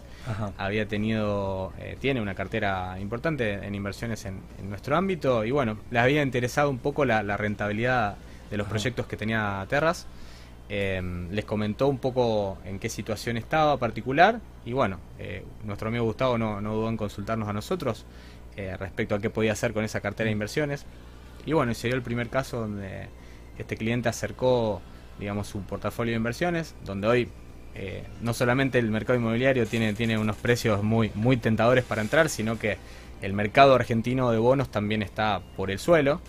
Había 0.57 0.87
tenido, 0.87 1.73
eh, 1.79 1.97
tiene 1.99 2.21
una 2.21 2.35
cartera 2.35 2.97
importante 2.99 3.53
en 3.53 3.75
inversiones 3.75 4.25
en, 4.25 4.41
nuestro 4.69 4.97
ámbito 4.97 5.45
y 5.45 5.51
bueno, 5.51 5.77
les 5.89 6.01
había 6.01 6.21
interesado 6.21 6.69
un 6.69 6.79
poco 6.79 7.05
la, 7.05 7.37
rentabilidad 7.37 8.17
de 8.51 8.57
los 8.57 8.67
proyectos 8.67 9.05
que 9.05 9.15
tenía 9.15 9.65
Terras. 9.69 10.05
Em, 10.69 11.29
les 11.31 11.45
comentó 11.45 11.87
un 11.87 11.97
poco 11.97 12.59
en 12.63 12.77
qué 12.77 12.89
situación 12.89 13.37
estaba 13.37 13.77
particular 13.77 14.39
y 14.65 14.73
bueno, 14.73 14.99
eh, 15.17 15.43
nuestro 15.63 15.89
amigo 15.89 16.05
Gustavo 16.05 16.37
no, 16.37 16.61
no, 16.61 16.75
dudó 16.75 16.89
en 16.89 16.97
consultarnos 16.97 17.49
a 17.49 17.53
nosotros 17.53 18.05
respecto 18.77 19.15
a 19.15 19.19
qué 19.19 19.29
podía 19.29 19.53
hacer 19.53 19.71
con 19.71 19.85
esa 19.85 20.01
cartera 20.01 20.25
de 20.25 20.33
inversiones. 20.33 20.85
Y 21.45 21.53
bueno, 21.53 21.73
se 21.73 21.87
dio 21.87 21.95
el 21.95 22.01
primer 22.01 22.27
caso 22.27 22.59
donde 22.59 23.07
este 23.57 23.77
cliente 23.77 24.09
acercó, 24.09 24.81
digamos, 25.17 25.47
su 25.47 25.61
portafolio 25.61 26.11
de 26.11 26.17
inversiones, 26.17 26.75
donde 26.83 27.07
hoy 27.07 27.29
eh, 27.75 28.03
no 28.21 28.33
solamente 28.33 28.79
el 28.79 28.89
mercado 28.89 29.17
inmobiliario 29.17 29.65
tiene, 29.65 29.93
tiene 29.93 30.17
unos 30.17 30.35
precios 30.37 30.83
muy, 30.83 31.11
muy 31.15 31.37
tentadores 31.37 31.83
para 31.83 32.01
entrar, 32.01 32.29
sino 32.29 32.57
que 32.57 32.77
el 33.21 33.33
mercado 33.33 33.75
argentino 33.75 34.31
de 34.31 34.37
bonos 34.37 34.69
también 34.69 35.01
está 35.01 35.41
por 35.55 35.71
el 35.71 35.79
suelo. 35.79 36.21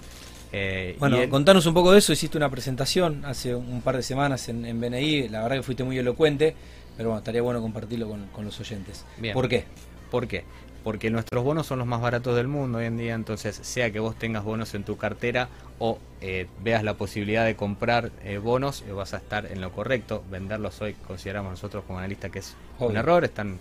Eh, 0.53 0.97
bueno, 0.99 1.19
contanos 1.29 1.67
un 1.67 1.75
poco 1.75 1.93
de 1.93 1.99
eso. 1.99 2.13
Hiciste 2.13 2.37
una 2.37 2.51
presentación 2.51 3.25
hace 3.25 3.55
un 3.55 3.83
par 3.83 3.97
de 3.97 4.03
semanas 4.03 4.49
en, 4.49 4.65
en 4.65 4.81
BNI. 4.81 5.29
La 5.29 5.43
verdad 5.43 5.57
que 5.57 5.63
fuiste 5.63 5.85
muy 5.85 5.99
elocuente, 5.99 6.55
pero 6.97 7.11
bueno, 7.11 7.19
estaría 7.19 7.43
bueno 7.43 7.61
compartirlo 7.61 8.09
con, 8.09 8.27
con 8.29 8.45
los 8.45 8.59
oyentes. 8.61 9.05
¿Por 9.33 9.49
qué? 9.49 9.65
¿Por 10.11 10.27
qué? 10.27 10.45
porque 10.83 11.11
nuestros 11.11 11.45
bonos 11.45 11.67
son 11.67 11.79
los 11.79 11.87
más 11.87 12.01
baratos 12.01 12.37
del 12.37 12.49
mundo 12.49 12.79
hoy 12.79 12.87
en 12.87 12.97
día, 12.97 13.15
entonces 13.15 13.57
sea 13.57 13.91
que 13.91 14.01
vos 14.01 14.17
tengas 14.17 14.45
bonos 14.45 14.75
en 14.75 14.85
tu 14.85 14.97
cartera 14.97 15.49
o 15.79 15.99
eh, 16.21 16.47
veas 16.63 16.83
la 16.85 16.95
posibilidad 16.95 17.45
de 17.45 17.57
comprar 17.57 18.11
eh, 18.25 18.39
bonos, 18.39 18.85
vas 18.95 19.15
a 19.15 19.19
estar 19.19 19.47
en 19.47 19.61
lo 19.61 19.73
correcto. 19.73 20.23
Venderlos 20.31 20.81
hoy 20.81 20.95
consideramos 21.07 21.53
nosotros 21.53 21.85
como 21.87 21.99
analistas 21.99 22.31
que 22.31 22.39
es 22.41 22.57
un 22.79 22.97
error, 22.97 23.25
están 23.25 23.59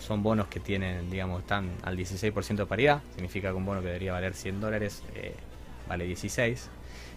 son 0.00 0.22
bonos 0.22 0.48
que 0.48 0.60
tienen, 0.60 1.10
digamos, 1.10 1.40
están 1.40 1.70
al 1.82 1.96
16% 1.96 2.56
de 2.56 2.66
paridad, 2.66 3.00
significa 3.14 3.48
que 3.48 3.54
un 3.54 3.64
bono 3.64 3.80
que 3.80 3.86
debería 3.86 4.12
valer 4.12 4.34
100 4.34 4.60
dólares 4.60 5.02
vale 5.88 6.04
16. 6.04 6.70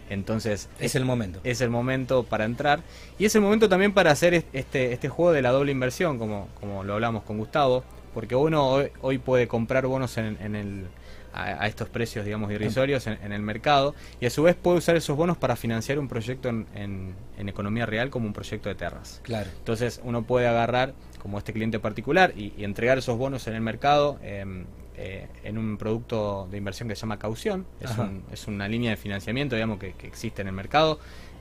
Entonces 0.09 0.69
es 0.79 0.95
el 0.95 1.03
momento. 1.03 1.41
Es 1.43 1.61
el 1.61 1.69
momento 1.69 2.23
para 2.23 2.45
entrar 2.45 2.79
y 3.19 3.25
es 3.25 3.35
el 3.35 3.41
momento 3.41 3.67
también 3.67 3.93
para 3.93 4.11
hacer 4.11 4.45
este, 4.53 4.93
este 4.93 5.09
juego 5.09 5.33
de 5.33 5.41
la 5.41 5.51
doble 5.51 5.71
inversión, 5.71 6.17
como, 6.17 6.47
como 6.59 6.83
lo 6.83 6.93
hablamos 6.93 7.23
con 7.23 7.37
Gustavo 7.37 7.83
porque 8.17 8.35
uno 8.35 8.83
hoy, 9.01 9.19
puede 9.19 9.47
comprar 9.47 9.85
bonos 9.85 10.17
en, 10.17 10.55
el, 10.55 10.87
a, 11.33 11.67
estos 11.67 11.87
precios, 11.87 12.25
digamos, 12.25 12.51
irrisorios 12.51 13.05
en, 13.05 13.31
el 13.31 13.43
mercado 13.43 13.93
y 14.19 14.25
a 14.25 14.31
su 14.31 14.41
vez 14.41 14.55
puede 14.55 14.79
usar 14.79 14.95
esos 14.95 15.15
bonos 15.15 15.37
para 15.37 15.55
financiar 15.55 15.99
un 15.99 16.07
proyecto 16.07 16.49
en, 16.49 17.13
economía 17.37 17.85
real 17.85 18.09
como 18.09 18.25
un 18.25 18.33
proyecto 18.33 18.69
de 18.69 18.75
terras. 18.75 19.21
Claro. 19.21 19.47
Entonces 19.59 20.01
uno 20.03 20.23
puede 20.23 20.47
agarrar, 20.47 20.95
como 21.21 21.37
este 21.37 21.53
cliente 21.53 21.77
particular, 21.77 22.33
y, 22.35 22.63
entregar 22.63 22.97
esos 22.97 23.19
bonos 23.19 23.45
en 23.45 23.53
el 23.53 23.61
mercado. 23.61 24.17
Em, 24.23 24.65
eh, 24.97 25.27
en 25.43 25.57
un 25.57 25.77
producto 25.77 26.47
de 26.49 26.57
inversión 26.57 26.89
que 26.89 26.95
se 26.95 27.01
llama 27.01 27.19
caución, 27.19 27.65
es, 27.79 27.91
es 28.31 28.47
una 28.47 28.67
línea 28.67 28.91
de 28.91 28.97
financiamiento 28.97 29.55
digamos 29.55 29.79
que, 29.79 29.93
existe 30.03 30.41
en 30.41 30.47
el 30.47 30.53
mercado. 30.53 30.99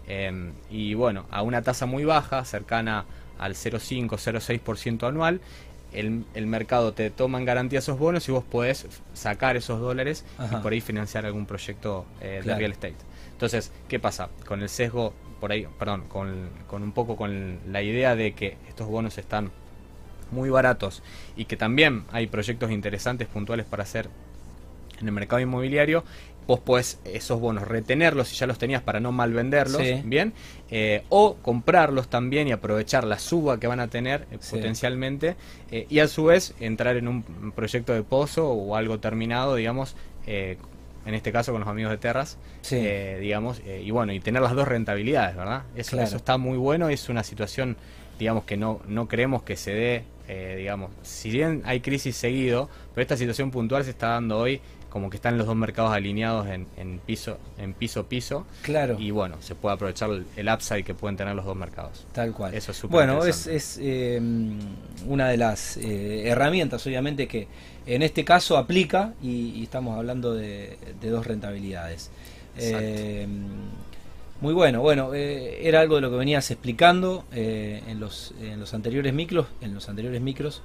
Em, 0.09 0.53
y 0.71 0.95
bueno, 0.95 1.27
a 1.31 1.43
una 1.43 1.63
tasa 1.63 1.87
muy 1.87 2.05
baja, 2.05 2.45
cercana 2.45 3.07
al 3.39 3.55
0,5-0,6% 3.55 5.09
anual 5.09 5.41
el, 5.93 6.47
mercado 6.47 6.93
te 6.93 7.11
toma 7.11 7.39
en 7.39 7.45
garantía 7.45 7.79
esos 7.79 7.99
bonos 7.99 8.29
y 8.29 8.33
vos 8.33 8.45
podés 8.45 8.87
sacar 9.15 9.57
esos 9.57 9.81
dólares 9.81 10.25
y 10.53 10.57
por 10.57 10.73
ahí 10.73 10.81
financiar 10.81 11.27
algún 11.27 11.47
proyecto 11.47 12.07
eh, 12.21 12.43
de 12.45 12.55
real 12.55 12.73
estate. 12.73 12.97
Entonces, 13.33 13.73
¿qué 13.89 13.99
pasa? 13.99 14.29
Con 14.47 14.63
el 14.63 14.69
sesgo, 14.69 15.13
por 15.41 15.53
ahí, 15.53 15.67
perdón, 15.79 16.05
con, 16.09 16.51
con 16.67 16.83
un 16.83 16.93
poco 16.93 17.17
con 17.17 17.59
la 17.67 17.83
idea 17.83 18.17
de 18.17 18.33
que 18.33 18.57
estos 18.69 18.89
bonos 18.89 19.19
están 19.19 19.51
muy 20.31 20.51
baratos 20.51 21.03
y 21.37 21.45
que 21.45 21.57
también 21.57 22.05
hay 22.13 22.27
proyectos 22.27 22.71
interesantes 22.71 23.29
puntuales 23.29 23.67
para 23.67 23.83
hacer 23.85 24.09
en 25.01 25.07
el 25.07 25.13
mercado 25.13 25.41
inmobiliario, 25.41 26.05
vos 26.47 26.61
podés 26.61 26.99
esos 27.05 27.39
bonos 27.41 27.67
retenerlos 27.67 28.29
si 28.29 28.37
ya 28.37 28.47
los 28.47 28.57
tenías 28.57 28.81
para 28.81 29.01
no 29.01 29.13
mal 29.13 29.33
venderlos, 29.33 29.83
Sí. 29.83 30.01
bien, 30.05 30.33
eh, 30.71 31.03
o 31.09 31.35
comprarlos 31.43 32.09
también 32.09 32.49
y 32.49 32.53
aprovechar 32.53 33.05
la 33.05 33.19
suba 33.19 33.59
que 33.61 33.67
van 33.67 33.81
a 33.81 33.89
tener 33.89 34.27
eh, 34.31 34.39
Sí. 34.41 34.53
potencialmente, 34.57 35.37
eh, 35.71 35.87
y 35.91 35.99
a 35.99 36.09
su 36.09 36.25
vez 36.25 36.55
entrar 36.61 36.97
en 36.97 37.09
un 37.09 37.23
proyecto 37.55 37.93
de 37.93 38.03
pozo 38.05 38.49
o 38.49 38.77
algo 38.77 38.99
terminado, 39.01 39.57
digamos, 39.57 39.97
en 40.27 41.15
este 41.15 41.31
caso 41.31 41.53
con 41.53 41.61
los 41.61 41.69
amigos 41.69 41.91
de 41.93 41.99
Terras, 41.99 42.37
Sí. 42.63 42.77
eh, 42.81 43.19
digamos, 43.21 43.61
y 43.65 43.91
bueno, 43.91 44.13
y 44.13 44.21
tener 44.21 44.41
las 44.43 44.55
dos 44.55 44.67
rentabilidades, 44.67 45.37
¿verdad? 45.37 45.63
Eso, 45.77 45.93
Claro. 45.93 46.09
eso 46.09 46.17
está 46.17 46.37
muy 46.39 46.57
bueno, 46.59 46.89
es 46.89 47.09
una 47.09 47.23
situación, 47.23 47.77
digamos, 48.19 48.45
que 48.45 48.57
no, 48.57 48.81
no 48.89 49.09
creemos 49.09 49.43
que 49.43 49.57
se 49.57 49.73
dé, 49.73 50.05
eh, 50.29 50.55
digamos, 50.59 50.91
si 51.03 51.31
bien 51.31 51.63
hay 51.65 51.81
crisis 51.81 52.17
seguido, 52.17 52.69
pero 52.95 53.03
esta 53.03 53.17
situación 53.17 53.51
puntual 53.51 53.85
se 53.85 53.91
está 53.91 54.09
dando 54.09 54.39
hoy 54.39 54.61
como 54.89 55.11
que 55.11 55.17
están 55.17 55.37
los 55.37 55.47
dos 55.47 55.57
mercados 55.57 55.93
alineados 55.93 56.47
en, 56.49 56.67
en 56.79 56.99
piso, 57.01 57.37
en 57.59 57.75
piso 57.75 58.07
piso, 58.07 58.47
Claro. 58.63 58.97
y 58.99 59.11
bueno, 59.11 59.37
se 59.41 59.55
puede 59.55 59.75
aprovechar 59.75 60.09
el, 60.09 60.25
el 60.37 60.49
upside 60.49 60.85
que 60.85 60.95
pueden 60.95 61.19
tener 61.19 61.35
los 61.35 61.45
dos 61.45 61.55
mercados. 61.57 62.07
Tal 62.15 62.33
cual. 62.33 62.55
Eso 62.55 62.71
es 62.71 62.79
súper 62.79 62.93
bueno, 63.07 63.23
es, 63.27 63.47
es 63.47 63.79
eh, 63.83 64.19
una 65.07 65.29
de 65.29 65.37
las 65.37 65.77
eh, 65.77 66.29
herramientas, 66.29 66.87
obviamente, 66.87 67.29
que 67.29 67.47
en 67.85 68.01
este 68.03 68.25
caso 68.25 68.57
aplica 68.57 69.13
y, 69.23 69.51
y 69.57 69.65
estamos 69.65 69.99
hablando 69.99 70.33
de, 70.33 70.79
de 70.99 71.11
dos 71.11 71.27
rentabilidades. 71.27 72.11
Eh, 72.57 73.27
muy 74.41 74.53
bueno, 74.55 74.81
bueno, 74.83 75.15
eh, 75.15 75.61
era 75.67 75.81
algo 75.81 75.95
de 75.97 76.01
lo 76.03 76.11
que 76.11 76.17
venías 76.17 76.51
explicando 76.51 77.25
eh, 77.33 77.83
en, 77.89 78.01
los, 78.01 78.35
en 78.41 78.61
los 78.61 78.75
anteriores 78.75 79.13
micros, 79.15 79.47
en 79.61 79.75
los 79.75 79.89
anteriores 79.89 80.21
micros, 80.21 80.63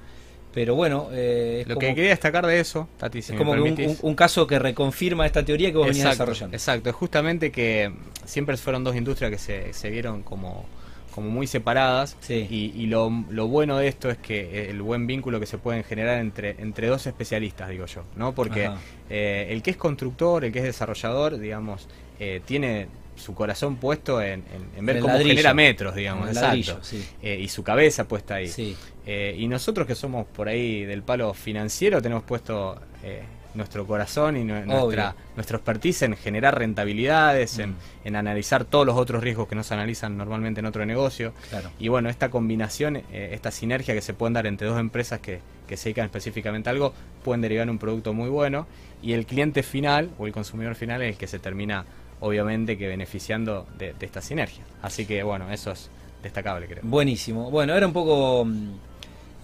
pero 0.52 0.74
bueno, 0.74 1.08
eh, 1.12 1.60
es 1.62 1.68
Lo 1.68 1.76
como, 1.76 1.86
que 1.86 1.94
quería 1.94 2.10
destacar 2.10 2.44
de 2.46 2.60
eso, 2.60 2.86
Tati, 2.98 3.20
es 3.20 3.26
si 3.26 3.34
como 3.34 3.52
un, 3.52 3.62
permitís. 3.62 4.00
un- 4.02 4.10
un 4.10 4.14
caso 4.14 4.46
que 4.46 4.58
reconfirma 4.58 5.24
esta 5.24 5.42
teoría 5.44 5.70
que 5.70 5.78
vos 5.78 5.86
venías 5.88 6.10
desarrollando. 6.10 6.54
Exacto, 6.54 6.90
es 6.90 6.94
justamente 6.96 7.50
que 7.50 7.90
siempre 8.26 8.56
fueron 8.58 8.84
dos 8.84 8.94
industrias 8.94 9.30
que 9.30 9.38
se, 9.38 9.72
se 9.72 9.88
vieron 9.88 10.22
como, 10.22 10.66
como 11.14 11.30
muy 11.30 11.46
separadas 11.46 12.18
Sí. 12.20 12.46
y, 12.50 12.72
y 12.82 12.86
lo, 12.88 13.10
lo 13.30 13.48
bueno 13.48 13.78
de 13.78 13.88
esto 13.88 14.10
es 14.10 14.18
que 14.18 14.68
el 14.68 14.82
buen 14.82 15.06
vínculo 15.06 15.40
que 15.40 15.46
se 15.46 15.56
pueden 15.56 15.84
generar 15.84 16.18
entre, 16.20 16.56
entre 16.58 16.86
dos 16.88 17.06
especialistas, 17.06 17.70
digo 17.70 17.86
yo, 17.86 18.02
¿no? 18.16 18.34
Porque 18.34 18.70
eh, 19.08 19.46
el 19.50 19.62
que 19.62 19.70
es 19.70 19.76
constructor, 19.78 20.44
el 20.44 20.52
que 20.52 20.58
es 20.58 20.64
desarrollador, 20.66 21.38
digamos, 21.38 21.88
eh, 22.20 22.42
tiene 22.44 22.88
su 23.16 23.34
corazón 23.34 23.76
puesto 23.76 24.20
en, 24.22 24.42
en- 24.54 24.78
en 24.78 24.86
ver 24.86 24.96
el 24.96 25.02
cómo 25.02 25.12
ladrillo. 25.14 25.34
genera 25.34 25.54
metros, 25.54 25.94
digamos, 25.94 26.24
el 26.24 26.28
exacto. 26.36 26.48
ladrillo, 26.48 26.78
sí. 26.82 27.04
Eh, 27.22 27.38
y 27.40 27.48
su 27.48 27.62
cabeza 27.62 28.08
puesta 28.08 28.36
ahí. 28.36 28.48
Sí. 28.48 28.76
Eh, 29.06 29.36
y 29.38 29.48
nosotros 29.48 29.86
que 29.86 29.94
somos 29.94 30.26
por 30.26 30.48
ahí 30.48 30.84
del 30.84 31.02
palo 31.02 31.34
financiero 31.34 32.00
tenemos 32.00 32.22
puesto 32.24 32.80
eh, 33.02 33.22
nuestro 33.54 33.86
corazón 33.86 34.36
y 34.38 34.44
nue- 34.44 34.64
nuestra, 34.64 35.14
nuestro 35.36 35.58
expertise 35.58 36.02
en 36.02 36.16
generar 36.16 36.58
rentabilidades, 36.58 37.58
en, 37.58 37.70
Mm. 37.70 37.76
en 38.04 38.16
analizar 38.16 38.64
todos 38.64 38.86
los 38.86 38.96
otros 38.96 39.22
riesgos 39.22 39.46
que 39.48 39.54
no 39.54 39.62
se 39.62 39.74
analizan 39.74 40.16
normalmente 40.16 40.60
en 40.60 40.66
otro 40.66 40.86
negocio. 40.86 41.34
Claro. 41.50 41.70
Y 41.78 41.88
bueno, 41.88 42.08
esta 42.08 42.30
combinación, 42.30 42.96
eh, 42.96 43.30
esta 43.32 43.50
sinergia 43.50 43.94
que 43.94 44.00
se 44.00 44.14
pueden 44.14 44.32
dar 44.34 44.46
entre 44.46 44.66
dos 44.66 44.78
empresas 44.80 45.20
que, 45.20 45.40
que 45.68 45.76
se 45.76 45.84
dedican 45.90 46.06
específicamente 46.06 46.70
a 46.70 46.72
algo, 46.72 46.94
pueden 47.24 47.40
derivar 47.42 47.64
en 47.64 47.70
un 47.70 47.78
producto 47.78 48.12
muy 48.14 48.30
bueno. 48.30 48.66
Y 49.02 49.12
el 49.12 49.26
cliente 49.26 49.62
final 49.62 50.10
o 50.18 50.26
el 50.26 50.32
consumidor 50.32 50.74
final 50.74 51.02
es 51.02 51.10
el 51.12 51.16
que 51.18 51.26
se 51.26 51.38
termina, 51.38 51.84
obviamente, 52.22 52.78
que 52.78 52.88
beneficiando 52.88 53.66
de, 53.78 53.92
de 53.92 54.06
esta 54.06 54.22
sinergia. 54.22 54.64
Así 54.80 55.04
que 55.04 55.22
bueno, 55.22 55.52
eso 55.52 55.72
es 55.72 55.90
destacable, 56.22 56.66
creo. 56.66 56.80
Buenísimo. 56.84 57.50
Bueno, 57.50 57.74
era 57.74 57.86
un 57.86 57.92
poco, 57.92 58.44
mm, 58.46 58.68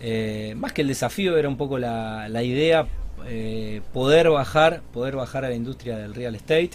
eh, 0.01 0.55
más 0.57 0.73
que 0.73 0.83
el 0.83 0.89
desafío, 0.89 1.37
era 1.37 1.49
un 1.49 1.57
poco 1.57 1.79
la, 1.79 2.29
la 2.29 2.43
idea, 2.43 2.87
eh, 3.27 3.83
poder 3.93 4.31
bajar, 4.31 4.81
poder 4.93 5.17
bajar 5.17 5.45
a 5.45 5.49
la 5.49 5.55
industria 5.57 5.99
del 5.99 6.15
real 6.15 6.35
estate, 6.37 6.71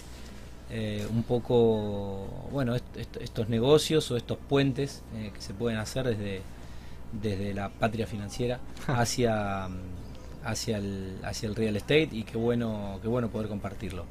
eh, 0.70 1.06
un 1.10 1.22
poco, 1.22 2.26
bueno, 2.52 2.74
est- 2.74 2.96
est- 2.96 3.16
estos 3.22 3.48
negocios 3.48 4.10
o 4.10 4.16
estos 4.16 4.38
puentes 4.38 5.02
que 5.34 5.40
se 5.40 5.54
pueden 5.54 5.78
hacer 5.78 6.06
desde, 6.06 6.40
desde 7.12 7.54
la 7.54 7.68
patria 7.70 8.06
financiera 8.06 8.60
hacia, 8.88 9.68
mm, 9.68 10.46
hacia, 10.46 10.76
el, 10.78 11.16
hacia 11.22 11.48
el 11.48 11.54
real 11.54 11.76
estate 11.76 12.08
y 12.12 12.24
qué 12.24 12.36
bueno, 12.36 12.98
qué 13.00 13.08
bueno 13.08 13.28
poder 13.28 13.48
compartirlo. 13.48 14.04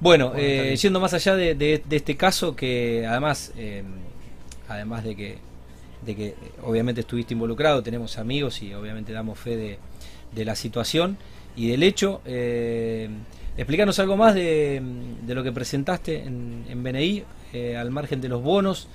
Bueno, 0.00 0.30
Bueno, 0.30 0.40
eh, 0.42 0.76
yendo 0.76 0.98
más 1.00 1.12
allá 1.14 1.36
de, 1.36 1.54
de- 1.54 1.82
de 1.86 1.96
este 1.96 2.16
caso 2.16 2.56
que 2.56 3.06
además, 3.06 3.52
eh, 3.56 3.82
además 4.68 5.04
de 5.04 5.14
que, 5.14 5.38
de 6.06 6.16
que 6.16 6.26
eh, 6.28 6.34
obviamente 6.62 7.02
estuviste 7.02 7.34
involucrado, 7.34 7.82
tenemos 7.82 8.16
amigos 8.18 8.62
y 8.62 8.72
obviamente 8.72 9.12
damos 9.12 9.38
fe 9.38 9.56
de, 9.56 9.78
de 10.34 10.44
la 10.44 10.54
situación 10.54 11.18
y 11.56 11.68
del 11.68 11.82
hecho. 11.82 12.22
Eh, 12.24 13.10
explícanos 13.58 13.98
algo 13.98 14.16
más 14.16 14.34
de, 14.34 14.80
de 15.26 15.34
lo 15.34 15.42
que 15.42 15.52
presentaste 15.52 16.22
en, 16.22 16.64
en 16.68 16.82
BNI, 16.82 17.24
eh, 17.52 17.76
al 17.76 17.90
margen 17.90 18.20
de 18.22 18.28
los 18.28 18.42
bonos. 18.42 18.88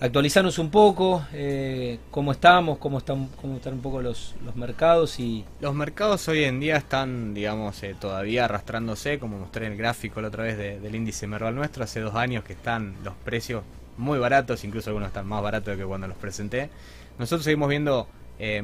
Actualizarnos 0.00 0.58
un 0.58 0.70
poco, 0.70 1.24
eh, 1.32 1.98
cómo 2.10 2.32
estamos, 2.32 2.78
cómo 2.78 2.98
están, 2.98 3.28
cómo 3.40 3.56
están 3.56 3.74
un 3.74 3.80
poco 3.80 4.00
los, 4.00 4.34
los 4.44 4.56
mercados 4.56 5.20
y 5.20 5.44
Los 5.60 5.74
mercados 5.74 6.26
hoy 6.28 6.44
en 6.44 6.58
día 6.60 6.76
están, 6.76 7.34
digamos, 7.34 7.82
eh, 7.82 7.94
todavía 8.00 8.46
arrastrándose, 8.46 9.18
como 9.18 9.38
mostré 9.38 9.66
en 9.66 9.72
el 9.72 9.78
gráfico 9.78 10.20
la 10.20 10.28
otra 10.28 10.44
vez 10.44 10.56
de- 10.56 10.80
del 10.80 10.94
índice 10.94 11.26
Merval 11.26 11.54
nuestro, 11.54 11.84
hace 11.84 12.00
dos 12.00 12.14
años 12.14 12.44
que 12.44 12.54
están 12.54 12.94
los 13.04 13.14
precios 13.24 13.62
muy 13.98 14.18
baratos, 14.18 14.64
incluso 14.64 14.90
algunos 14.90 15.08
están 15.08 15.26
más 15.26 15.42
baratos 15.42 15.76
que 15.76 15.84
cuando 15.84 16.08
los 16.08 16.16
presenté. 16.16 16.70
Nosotros 17.18 17.44
seguimos 17.44 17.68
viendo 17.68 18.06
eh, 18.38 18.62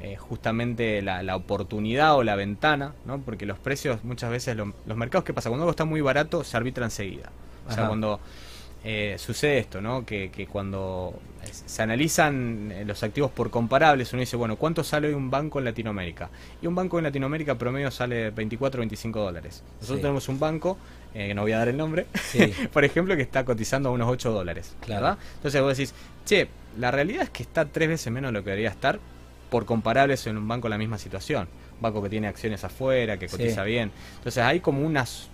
eh, 0.00 0.16
justamente 0.16 1.00
la, 1.00 1.22
la 1.22 1.34
oportunidad 1.36 2.14
o 2.16 2.22
la 2.22 2.36
ventana, 2.36 2.92
¿no? 3.06 3.20
porque 3.20 3.46
los 3.46 3.58
precios 3.58 4.04
muchas 4.04 4.30
veces, 4.30 4.54
lo- 4.54 4.74
los 4.84 4.96
mercados, 4.98 5.24
¿qué 5.24 5.32
pasa? 5.32 5.48
Cuando 5.48 5.62
algo 5.62 5.70
está 5.70 5.86
muy 5.86 6.02
barato, 6.02 6.44
se 6.44 6.56
arbitra 6.58 6.84
enseguida. 6.84 7.30
O 7.66 7.70
sea, 7.70 7.78
Ajá. 7.84 7.88
cuando 7.88 8.20
eh, 8.84 9.16
sucede 9.18 9.58
esto, 9.58 9.80
¿no? 9.80 10.04
Que, 10.04 10.30
que 10.30 10.46
cuando 10.46 11.18
se 11.50 11.82
analizan 11.82 12.70
eh, 12.72 12.84
los 12.84 13.02
activos 13.02 13.30
por 13.30 13.50
comparables, 13.50 14.12
uno 14.12 14.20
dice, 14.20 14.36
bueno, 14.36 14.56
¿cuánto 14.56 14.84
sale 14.84 15.08
hoy 15.08 15.14
un 15.14 15.30
banco 15.30 15.58
en 15.58 15.64
Latinoamérica? 15.64 16.28
Y 16.60 16.66
un 16.66 16.74
banco 16.74 16.98
en 16.98 17.04
Latinoamérica 17.04 17.56
promedio 17.56 17.90
sale 17.90 18.30
24 18.30 18.78
o 18.78 18.82
25 18.82 19.20
dólares. 19.20 19.62
Nosotros 19.80 19.98
Sí. 19.98 20.02
tenemos 20.02 20.28
un 20.28 20.38
banco, 20.38 20.76
eh, 21.14 21.28
que 21.28 21.34
no 21.34 21.42
voy 21.42 21.52
a 21.52 21.58
dar 21.58 21.68
el 21.68 21.76
nombre, 21.76 22.06
Sí. 22.22 22.38
por 22.72 22.84
ejemplo, 22.84 23.16
que 23.16 23.22
está 23.22 23.44
cotizando 23.44 23.88
a 23.88 23.92
unos 23.92 24.08
8 24.10 24.30
dólares. 24.32 24.74
Claro. 24.80 25.02
¿verdad? 25.02 25.18
Entonces 25.36 25.62
vos 25.62 25.76
decís, 25.76 25.94
che, 26.26 26.48
la 26.78 26.90
realidad 26.90 27.22
es 27.22 27.30
que 27.30 27.42
está 27.42 27.64
tres 27.66 27.88
veces 27.88 28.12
menos 28.12 28.28
de 28.30 28.32
lo 28.38 28.44
que 28.44 28.50
debería 28.50 28.70
estar 28.70 28.98
por 29.50 29.64
comparables 29.66 30.26
en 30.26 30.36
un 30.36 30.48
banco 30.48 30.66
en 30.66 30.72
la 30.72 30.78
misma 30.78 30.98
situación. 30.98 31.48
Un 31.76 31.82
banco 31.82 32.02
que 32.02 32.08
tiene 32.10 32.26
acciones 32.26 32.64
afuera, 32.64 33.18
que 33.18 33.28
Sí. 33.28 33.36
cotiza 33.36 33.64
bien. 33.64 33.92
Entonces 34.18 34.42
hay 34.42 34.60
como 34.60 34.84
unas 34.84 35.28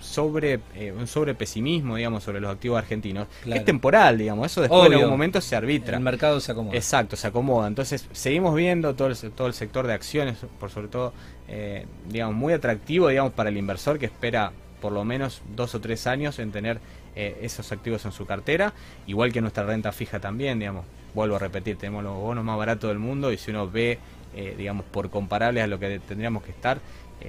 sobre 0.00 0.60
eh, 0.74 0.92
un 0.92 1.06
sobre 1.06 1.34
pesimismo 1.34 1.96
digamos 1.96 2.22
sobre 2.22 2.40
los 2.40 2.52
activos 2.52 2.78
argentinos 2.78 3.28
que 3.44 3.54
es 3.54 3.64
temporal 3.64 4.18
digamos 4.18 4.46
eso 4.46 4.60
después 4.60 4.86
en 4.86 4.94
algún 4.94 5.10
momento 5.10 5.40
se 5.40 5.56
arbitra 5.56 5.96
el 5.96 6.02
mercado 6.02 6.40
se 6.40 6.52
acomoda. 6.52 6.76
Exacto, 6.76 7.16
se 7.16 7.26
acomoda. 7.26 7.68
Entonces, 7.68 8.06
seguimos 8.12 8.54
viendo 8.54 8.94
todo 8.94 9.08
el, 9.08 9.16
todo 9.32 9.46
el 9.46 9.54
sector 9.54 9.86
de 9.86 9.94
acciones, 9.94 10.38
por 10.58 10.70
sobre 10.70 10.88
todo, 10.88 11.12
eh, 11.48 11.86
digamos, 12.08 12.34
muy 12.34 12.52
atractivo, 12.52 13.08
digamos, 13.08 13.32
para 13.32 13.50
el 13.50 13.56
inversor 13.56 13.98
que 13.98 14.06
espera 14.06 14.52
por 14.80 14.92
lo 14.92 15.04
menos 15.04 15.42
dos 15.54 15.74
o 15.74 15.80
tres 15.80 16.06
años 16.06 16.38
en 16.38 16.52
tener 16.52 16.80
eh, 17.14 17.38
esos 17.42 17.70
activos 17.72 18.04
en 18.04 18.12
su 18.12 18.26
cartera, 18.26 18.72
igual 19.06 19.32
que 19.32 19.40
nuestra 19.40 19.64
renta 19.64 19.92
fija 19.92 20.20
también, 20.20 20.58
digamos. 20.58 20.84
Vuelvo 21.14 21.36
a 21.36 21.38
repetir, 21.40 21.76
tenemos 21.76 22.04
los 22.04 22.16
bonos 22.16 22.44
más 22.44 22.56
baratos 22.56 22.88
del 22.88 23.00
mundo 23.00 23.32
y 23.32 23.36
si 23.36 23.50
uno 23.50 23.68
ve, 23.68 23.98
eh, 24.34 24.54
digamos, 24.56 24.86
por 24.86 25.10
comparables 25.10 25.64
a 25.64 25.66
lo 25.66 25.78
que 25.78 25.98
tendríamos 26.00 26.44
que 26.44 26.52
estar, 26.52 26.78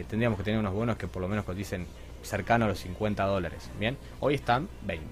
tendríamos 0.08 0.38
que 0.38 0.46
tener 0.46 0.58
unos 0.58 0.74
bonos 0.74 0.96
que 0.96 1.08
por 1.08 1.22
lo 1.22 1.28
menos 1.28 1.44
coticen 1.44 1.86
cercano 2.24 2.66
a 2.66 2.68
los 2.70 2.80
50 2.80 3.24
dólares. 3.26 3.70
Bien, 3.80 3.98
hoy 4.20 4.36
están 4.36 4.68
20. 4.86 5.06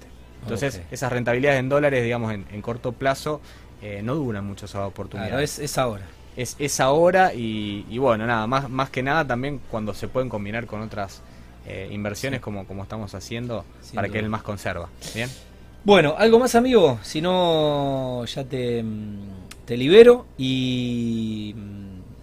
Entonces, 0.43 0.81
esas 0.91 1.11
rentabilidades 1.11 1.59
en 1.59 1.69
dólares, 1.69 2.03
digamos, 2.03 2.33
en, 2.33 2.45
en 2.51 2.61
corto 2.61 2.91
plazo, 2.93 3.41
eh, 3.81 4.01
no 4.03 4.15
duran 4.15 4.45
mucho 4.45 4.65
esas 4.65 4.81
oportunidades. 4.87 5.31
Claro, 5.31 5.43
es, 5.43 5.59
es 5.59 5.77
ahora. 5.77 6.05
es, 6.37 6.55
es 6.59 6.79
ahora 6.79 7.33
y, 7.33 7.85
y 7.89 7.97
bueno, 7.97 8.25
nada, 8.25 8.47
más, 8.47 8.69
más 8.69 8.89
que 8.89 9.03
nada 9.03 9.25
también 9.27 9.59
cuando 9.69 9.93
se 9.93 10.07
pueden 10.07 10.29
combinar 10.29 10.65
con 10.65 10.81
otras 10.81 11.21
eh, 11.65 11.89
inversiones 11.91 12.39
Sí. 12.39 12.43
como, 12.43 12.65
como 12.65 12.83
estamos 12.83 13.13
haciendo 13.15 13.65
Sin 13.81 13.95
para 13.95 14.07
duda. 14.07 14.13
que 14.13 14.19
él 14.19 14.29
más 14.29 14.41
conserva. 14.43 14.87
¿Bien? 15.13 15.29
Bueno, 15.83 16.15
algo 16.17 16.39
más 16.39 16.55
amigo, 16.55 16.99
si 17.03 17.21
no 17.21 18.23
ya 18.25 18.43
te, 18.45 18.81
mm, 18.83 19.19
te 19.65 19.75
libero 19.77 20.25
y... 20.37 21.53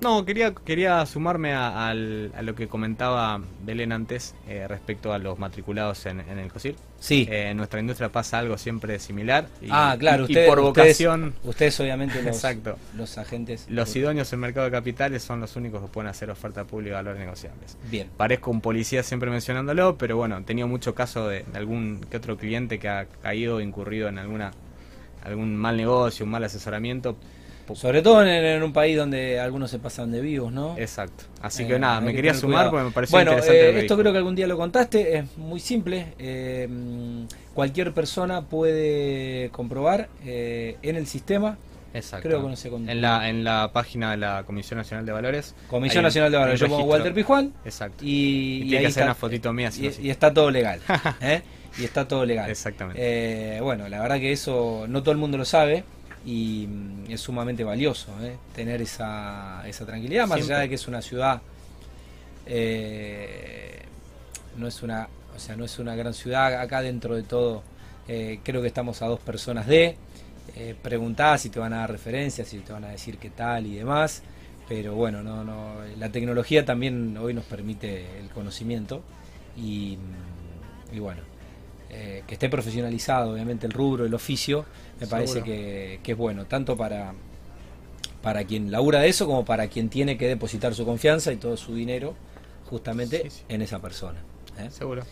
No, 0.01 0.25
quería, 0.25 0.55
quería 0.55 1.05
sumarme 1.07 1.53
a, 1.55 1.89
al- 1.89 2.31
a 2.37 2.43
lo 2.43 2.55
que 2.55 2.69
comentaba 2.69 3.41
Belén 3.65 3.93
antes 3.93 4.35
eh, 4.47 4.67
respecto 4.69 5.13
a 5.13 5.19
los 5.19 5.39
matriculados 5.39 6.05
en, 6.07 6.21
en 6.21 6.39
el 6.39 6.53
COSIR. 6.53 6.77
Sí. 7.01 7.27
Eh, 7.31 7.51
en 7.51 7.57
nuestra 7.57 7.81
industria 7.81 8.11
pasa 8.11 8.39
algo 8.39 8.59
siempre 8.59 8.99
similar. 8.99 9.47
Y, 9.63 9.69
ah, 9.71 9.97
claro, 9.99 10.25
y- 10.25 10.27
y 10.27 10.33
ustedes, 10.33 10.49
por 10.49 10.61
vocación, 10.61 11.25
ustedes, 11.29 11.49
ustedes 11.49 11.81
obviamente 11.81 12.23
los, 12.23 12.37
Exacto. 12.37 12.77
los 12.97 13.17
agentes... 13.19 13.67
los 13.71 13.95
idóneos 13.97 14.33
en 14.33 14.41
mercado 14.41 14.67
de 14.67 14.73
capitales 14.73 15.23
son 15.23 15.41
los 15.41 15.57
únicos 15.57 15.81
que 15.83 15.89
pueden 15.89 16.11
hacer 16.11 16.31
oferta 16.31 16.65
pública 16.65 16.91
de 16.91 17.03
valores 17.03 17.21
negociables. 17.21 17.77
Bien, 17.91 18.09
Parezco 18.17 18.51
un 18.51 18.61
policía 18.61 19.03
siempre 19.03 19.31
mencionándolo, 19.31 19.97
pero 19.97 20.17
bueno, 20.17 20.37
he 20.39 20.43
tenido 20.43 20.69
mucho 20.69 20.95
caso 20.95 21.29
de, 21.29 21.45
de 21.45 21.59
algún 21.59 22.01
que 22.11 22.17
otro 22.19 22.37
cliente 22.37 22.79
que 22.79 22.89
ha 22.89 23.07
caído, 23.23 23.61
incurrido 23.61 24.09
en 24.09 24.19
alguna 24.19 24.53
algún 25.25 25.57
mal 25.57 25.77
negocio, 25.77 26.25
un 26.25 26.31
mal 26.31 26.45
asesoramiento 26.45 27.17
Sobre 27.75 28.03
todo 28.03 28.25
en, 28.25 28.63
un 28.63 28.73
país 28.73 28.97
donde 28.97 29.41
algunos 29.41 29.71
se 29.71 29.79
pasan 29.79 30.13
de 30.13 30.21
vivos, 30.21 30.53
¿no? 30.53 30.77
Exacto. 30.79 31.25
Así 31.43 31.67
que 31.67 31.75
eh, 31.75 31.79
nada, 31.79 32.01
me 32.01 32.15
quería 32.15 32.35
sumar 32.35 32.71
porque 32.71 32.85
me 32.85 32.91
pareció 32.91 33.17
bueno, 33.17 33.33
interesante. 33.33 33.65
Bueno, 33.65 33.79
esto 33.81 33.99
creo 33.99 34.13
que 34.13 34.19
algún 34.19 34.35
día 34.35 34.47
lo 34.47 34.57
contaste, 34.57 35.19
es 35.19 35.37
muy 35.37 35.61
simple. 35.61 36.15
Eh, 36.19 36.69
cualquier 37.55 37.93
persona 37.93 38.43
puede 38.43 39.51
comprobar 39.51 40.09
en 40.25 40.97
el 40.97 41.07
sistema 41.07 41.59
Exacto. 41.97 42.29
Creo 42.29 42.43
que 42.43 42.49
no 42.49 42.57
sé 42.57 42.69
en, 42.69 43.01
la, 43.01 43.29
en 43.29 43.45
la 43.45 43.71
página 43.73 44.11
de 44.11 44.17
la 44.19 44.45
Comisión 44.45 44.79
Nacional 44.79 45.07
de 45.07 45.13
Valores. 45.13 45.55
Comisión 45.69 46.03
Nacional 46.03 46.31
de 46.31 46.39
Valores. 46.39 46.61
Yo 46.61 46.69
pongo 46.69 46.85
Walter 46.85 47.15
Pijuan. 47.15 47.53
Exacto. 47.65 48.05
Y, 48.05 48.63
y, 48.65 48.71
que 48.71 48.87
hacer 48.87 49.05
una 49.05 49.15
fotito 49.15 49.53
mía. 49.53 49.71
y, 49.79 50.11
está 50.11 50.33
todo 50.33 50.51
legal. 50.51 50.81
¿eh? 51.21 51.43
Y 51.79 51.85
está 51.85 52.07
todo 52.07 52.25
legal. 52.25 52.51
Exactamente. 52.51 53.01
Eh, 53.03 53.61
bueno, 53.61 53.89
la 53.89 54.01
verdad 54.01 54.19
que 54.19 54.33
eso 54.33 54.87
no 54.89 55.03
todo 55.03 55.13
el 55.13 55.19
mundo 55.19 55.39
lo 55.39 55.45
sabe 55.45 55.85
y 56.27 56.67
mm, 56.67 57.11
es 57.11 57.21
sumamente 57.23 57.65
valioso 57.65 58.13
¿eh? 58.23 58.37
tener 58.55 58.83
esa, 58.83 59.67
esa 59.67 59.87
tranquilidad, 59.87 60.27
más 60.27 60.43
allá 60.43 60.59
de 60.59 60.69
que 60.69 60.75
es 60.75 60.87
una 60.87 61.01
ciudad. 61.01 61.41
no 64.57 64.67
es 64.67 64.83
una 64.83 65.09
o 65.35 65.39
sea 65.39 65.57
no 65.57 65.65
es 65.65 65.79
una 65.79 65.95
gran 65.95 66.13
ciudad 66.15 66.61
acá 66.61 66.83
dentro 66.83 67.15
de 67.15 67.23
todo 67.23 67.63
creo 68.07 68.63
que 68.63 68.69
estamos 68.69 69.03
a 69.03 69.07
dos 69.07 69.21
personas 69.21 69.67
de 69.67 69.97
eh, 70.55 70.75
preguntás 70.81 71.43
si 71.43 71.51
te 71.51 71.59
van 71.59 71.75
a 71.75 71.79
dar 71.79 71.91
referencias, 71.91 72.49
si 72.49 72.59
te 72.59 72.73
van 72.73 72.85
a 72.85 72.89
decir 72.89 73.19
qué 73.19 73.29
tal 73.29 73.67
y 73.67 73.75
demás, 73.75 74.23
pero 74.67 74.95
bueno, 74.95 75.23
no, 75.23 75.45
no, 75.45 75.75
la 75.99 76.11
tecnología 76.11 76.65
también 76.65 77.17
hoy 77.19 77.35
nos 77.35 77.45
permite 77.45 78.19
el 78.19 78.31
conocimiento 78.31 79.03
y, 79.55 79.99
bueno, 80.99 81.21
eh, 81.91 82.23
que 82.27 82.35
esté 82.35 82.49
profesionalizado 82.49 83.33
obviamente 83.33 83.67
el 83.67 83.73
rubro, 83.73 84.05
el 84.05 84.15
oficio, 84.15 84.65
me 85.01 85.07
parece 85.07 85.43
que, 85.43 86.01
es 86.05 86.17
bueno, 86.17 86.47
tanto 86.47 86.77
para, 86.77 87.15
para 88.23 88.45
quien 88.45 88.71
labura 88.71 89.01
de 89.01 89.09
eso 89.09 89.27
como 89.27 89.45
para 89.45 89.69
quien 89.69 89.89
tiene 89.89 90.19
que 90.19 90.27
depositar 90.27 90.75
su 90.75 90.85
confianza 90.85 91.33
y 91.33 91.37
todo 91.37 91.57
su 91.57 91.75
dinero 91.75 92.15
justamente 92.69 93.29
en 93.49 93.63
esa 93.63 93.81
persona. 93.81 94.19
¿eh? 94.59 94.69
Seguro. 94.71 95.05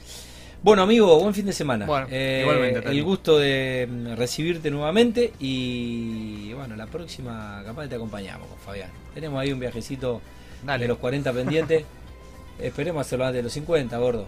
Bueno, 0.64 0.82
amigo, 0.82 1.20
buen 1.20 1.34
fin 1.34 1.44
de 1.44 1.52
semana. 1.52 1.86
Eh, 2.10 2.82
el 2.86 3.04
gusto 3.04 3.38
de 3.38 3.86
mm, 3.88 4.14
recibirte 4.14 4.70
nuevamente 4.70 5.32
y 5.38 6.54
bueno, 6.54 6.74
la 6.74 6.86
próxima 6.86 7.62
capaz 7.66 7.86
te 7.86 7.96
acompañamos 7.96 8.48
con 8.48 8.58
Fabián. 8.58 8.88
Tenemos 9.12 9.40
ahí 9.40 9.52
un 9.52 9.60
viajecito 9.60 10.22
de 10.66 10.88
los 10.88 10.96
40 10.98 11.32
pendientes. 11.34 11.84
Esperemos 12.58 13.06
hacerlo 13.06 13.26
antes 13.26 13.40
de 13.40 13.42
los 13.42 13.52
50, 13.52 13.96
gordo. 13.98 14.26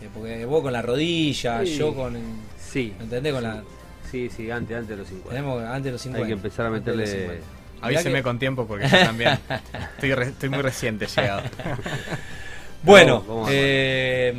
Eh, 0.00 0.08
porque 0.12 0.44
vos 0.44 0.62
con 0.62 0.72
la 0.72 0.82
rodilla, 0.82 1.62
yo 1.64 1.94
con. 1.94 2.16
Sí. 2.58 2.92
¿Me 2.98 3.04
entendés? 3.04 3.32
Con 3.32 3.42
la... 3.42 3.62
Sí, 4.10 4.30
sí, 4.34 4.50
antes, 4.50 4.76
antes 4.76 4.90
de 4.90 4.96
los 4.96 5.08
50. 5.08 5.30
Tenemos 5.30 5.62
antes 5.62 5.84
de 5.84 5.92
los 5.92 6.00
50. 6.02 6.24
Hay 6.24 6.28
que 6.28 6.34
empezar 6.34 6.66
a 6.66 6.70
meterle. 6.70 7.40
Avíseme 7.80 8.22
con 8.22 8.38
tiempo 8.38 8.66
porque 8.66 8.88
yo 8.88 8.98
también 8.98 9.38
estoy, 9.94 10.10
estoy 10.10 10.48
muy 10.48 10.62
reciente 10.62 11.06
llegado. 11.06 11.42
Bueno, 12.82 13.24
eh, 13.50 14.32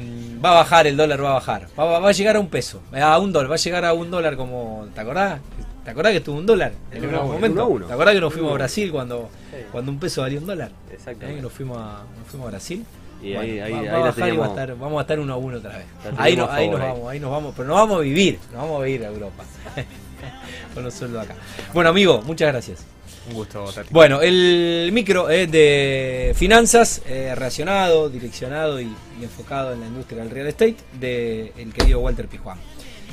va 0.43 0.51
a 0.51 0.53
bajar 0.55 0.87
el 0.87 0.95
dólar, 0.95 1.23
va 1.23 1.31
a 1.31 1.33
bajar. 1.33 1.67
Va, 1.77 2.07
a 2.07 2.11
llegar 2.11 2.37
a 2.37 2.39
un 2.39 2.47
peso, 2.47 2.81
a 2.93 3.19
un 3.19 3.33
dólar, 3.33 3.51
va 3.51 3.55
a 3.55 3.57
llegar 3.57 3.85
a 3.85 3.93
un 3.93 4.09
dólar 4.09 4.37
como. 4.37 4.87
¿Te 4.95 5.01
acordás? 5.01 5.41
¿Te 5.83 5.91
acordás 5.91 6.11
que 6.11 6.17
estuvo 6.19 6.37
un 6.37 6.45
dólar 6.45 6.71
en 6.91 7.05
un 7.05 7.15
momento? 7.15 7.79
¿Te 7.87 7.93
acordás 7.93 8.13
que 8.13 8.21
nos 8.21 8.33
fuimos 8.33 8.51
a 8.51 8.55
Brasil 8.55 8.91
cuando, 8.91 9.29
cuando 9.71 9.91
un 9.91 9.99
peso 9.99 10.21
valía 10.21 10.39
un 10.39 10.45
dólar? 10.45 10.71
Exactamente. 10.91 11.39
¿Eh? 11.39 11.43
Nos, 11.43 11.51
fuimos 11.51 11.77
a, 11.77 12.03
nos 12.17 12.27
fuimos 12.27 12.47
a 12.47 12.51
Brasil. 12.51 12.85
Y 13.21 13.33
ahí, 13.35 13.59
ahí, 13.59 13.73
va, 13.73 13.97
a 13.97 13.99
bajar 13.99 14.33
y 14.33 14.37
va 14.37 14.45
a 14.45 14.49
estar, 14.49 14.75
vamos 14.77 14.97
a 14.97 15.01
estar 15.01 15.19
uno 15.19 15.33
a 15.33 15.37
uno 15.37 15.57
otra 15.57 15.77
vez. 15.77 15.85
Ahí, 16.17 16.37
no, 16.37 16.49
ahí 16.49 16.69
nos 16.69 16.79
vamos, 16.79 17.11
ahí 17.11 17.19
nos 17.19 17.31
vamos, 17.31 17.53
pero 17.55 17.67
no 17.67 17.75
vamos 17.75 17.97
a 17.97 18.01
vivir, 18.01 18.39
nos 18.51 18.61
vamos 18.61 18.81
a 18.81 18.85
vivir 18.85 19.03
a 19.05 19.07
Europa. 19.09 19.43
Con 20.73 20.83
los 20.83 20.93
sueldos 20.93 21.23
acá. 21.23 21.35
Bueno, 21.73 21.89
amigo, 21.89 22.21
muchas 22.21 22.51
gracias. 22.51 22.85
Un 23.27 23.35
gusto, 23.35 23.65
Bueno, 23.91 24.21
el 24.21 24.89
micro 24.93 25.29
es 25.29 25.51
de 25.51 26.33
finanzas, 26.35 27.01
eh, 27.05 27.33
relacionado, 27.35 28.09
direccionado 28.09 28.79
y, 28.81 28.91
enfocado 29.21 29.73
en 29.73 29.81
la 29.81 29.87
industria 29.87 30.23
del 30.23 30.31
real 30.31 30.47
estate, 30.47 30.77
del 30.99 31.51
el 31.57 31.73
querido 31.73 31.99
Walter 31.99 32.27
Pijuán. 32.27 32.57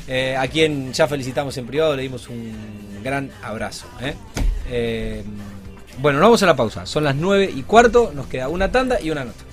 Eh, 0.08 0.36
a 0.36 0.46
quien 0.46 0.92
ya 0.92 1.08
felicitamos 1.08 1.56
en 1.58 1.66
privado, 1.66 1.96
le 1.96 2.02
dimos 2.02 2.28
un 2.28 2.54
gran 3.02 3.30
abrazo. 3.42 3.86
¿eh? 4.00 5.24
bueno, 5.98 6.20
nos 6.20 6.28
vamos 6.28 6.42
a 6.44 6.46
la 6.46 6.56
pausa. 6.56 6.86
Son 6.86 7.02
las 7.02 7.16
9 7.16 7.50
y 7.54 7.62
cuarto, 7.62 8.12
nos 8.14 8.26
queda 8.28 8.48
una 8.48 8.70
tanda 8.70 9.00
y 9.00 9.10
una 9.10 9.24
nota. 9.24 9.44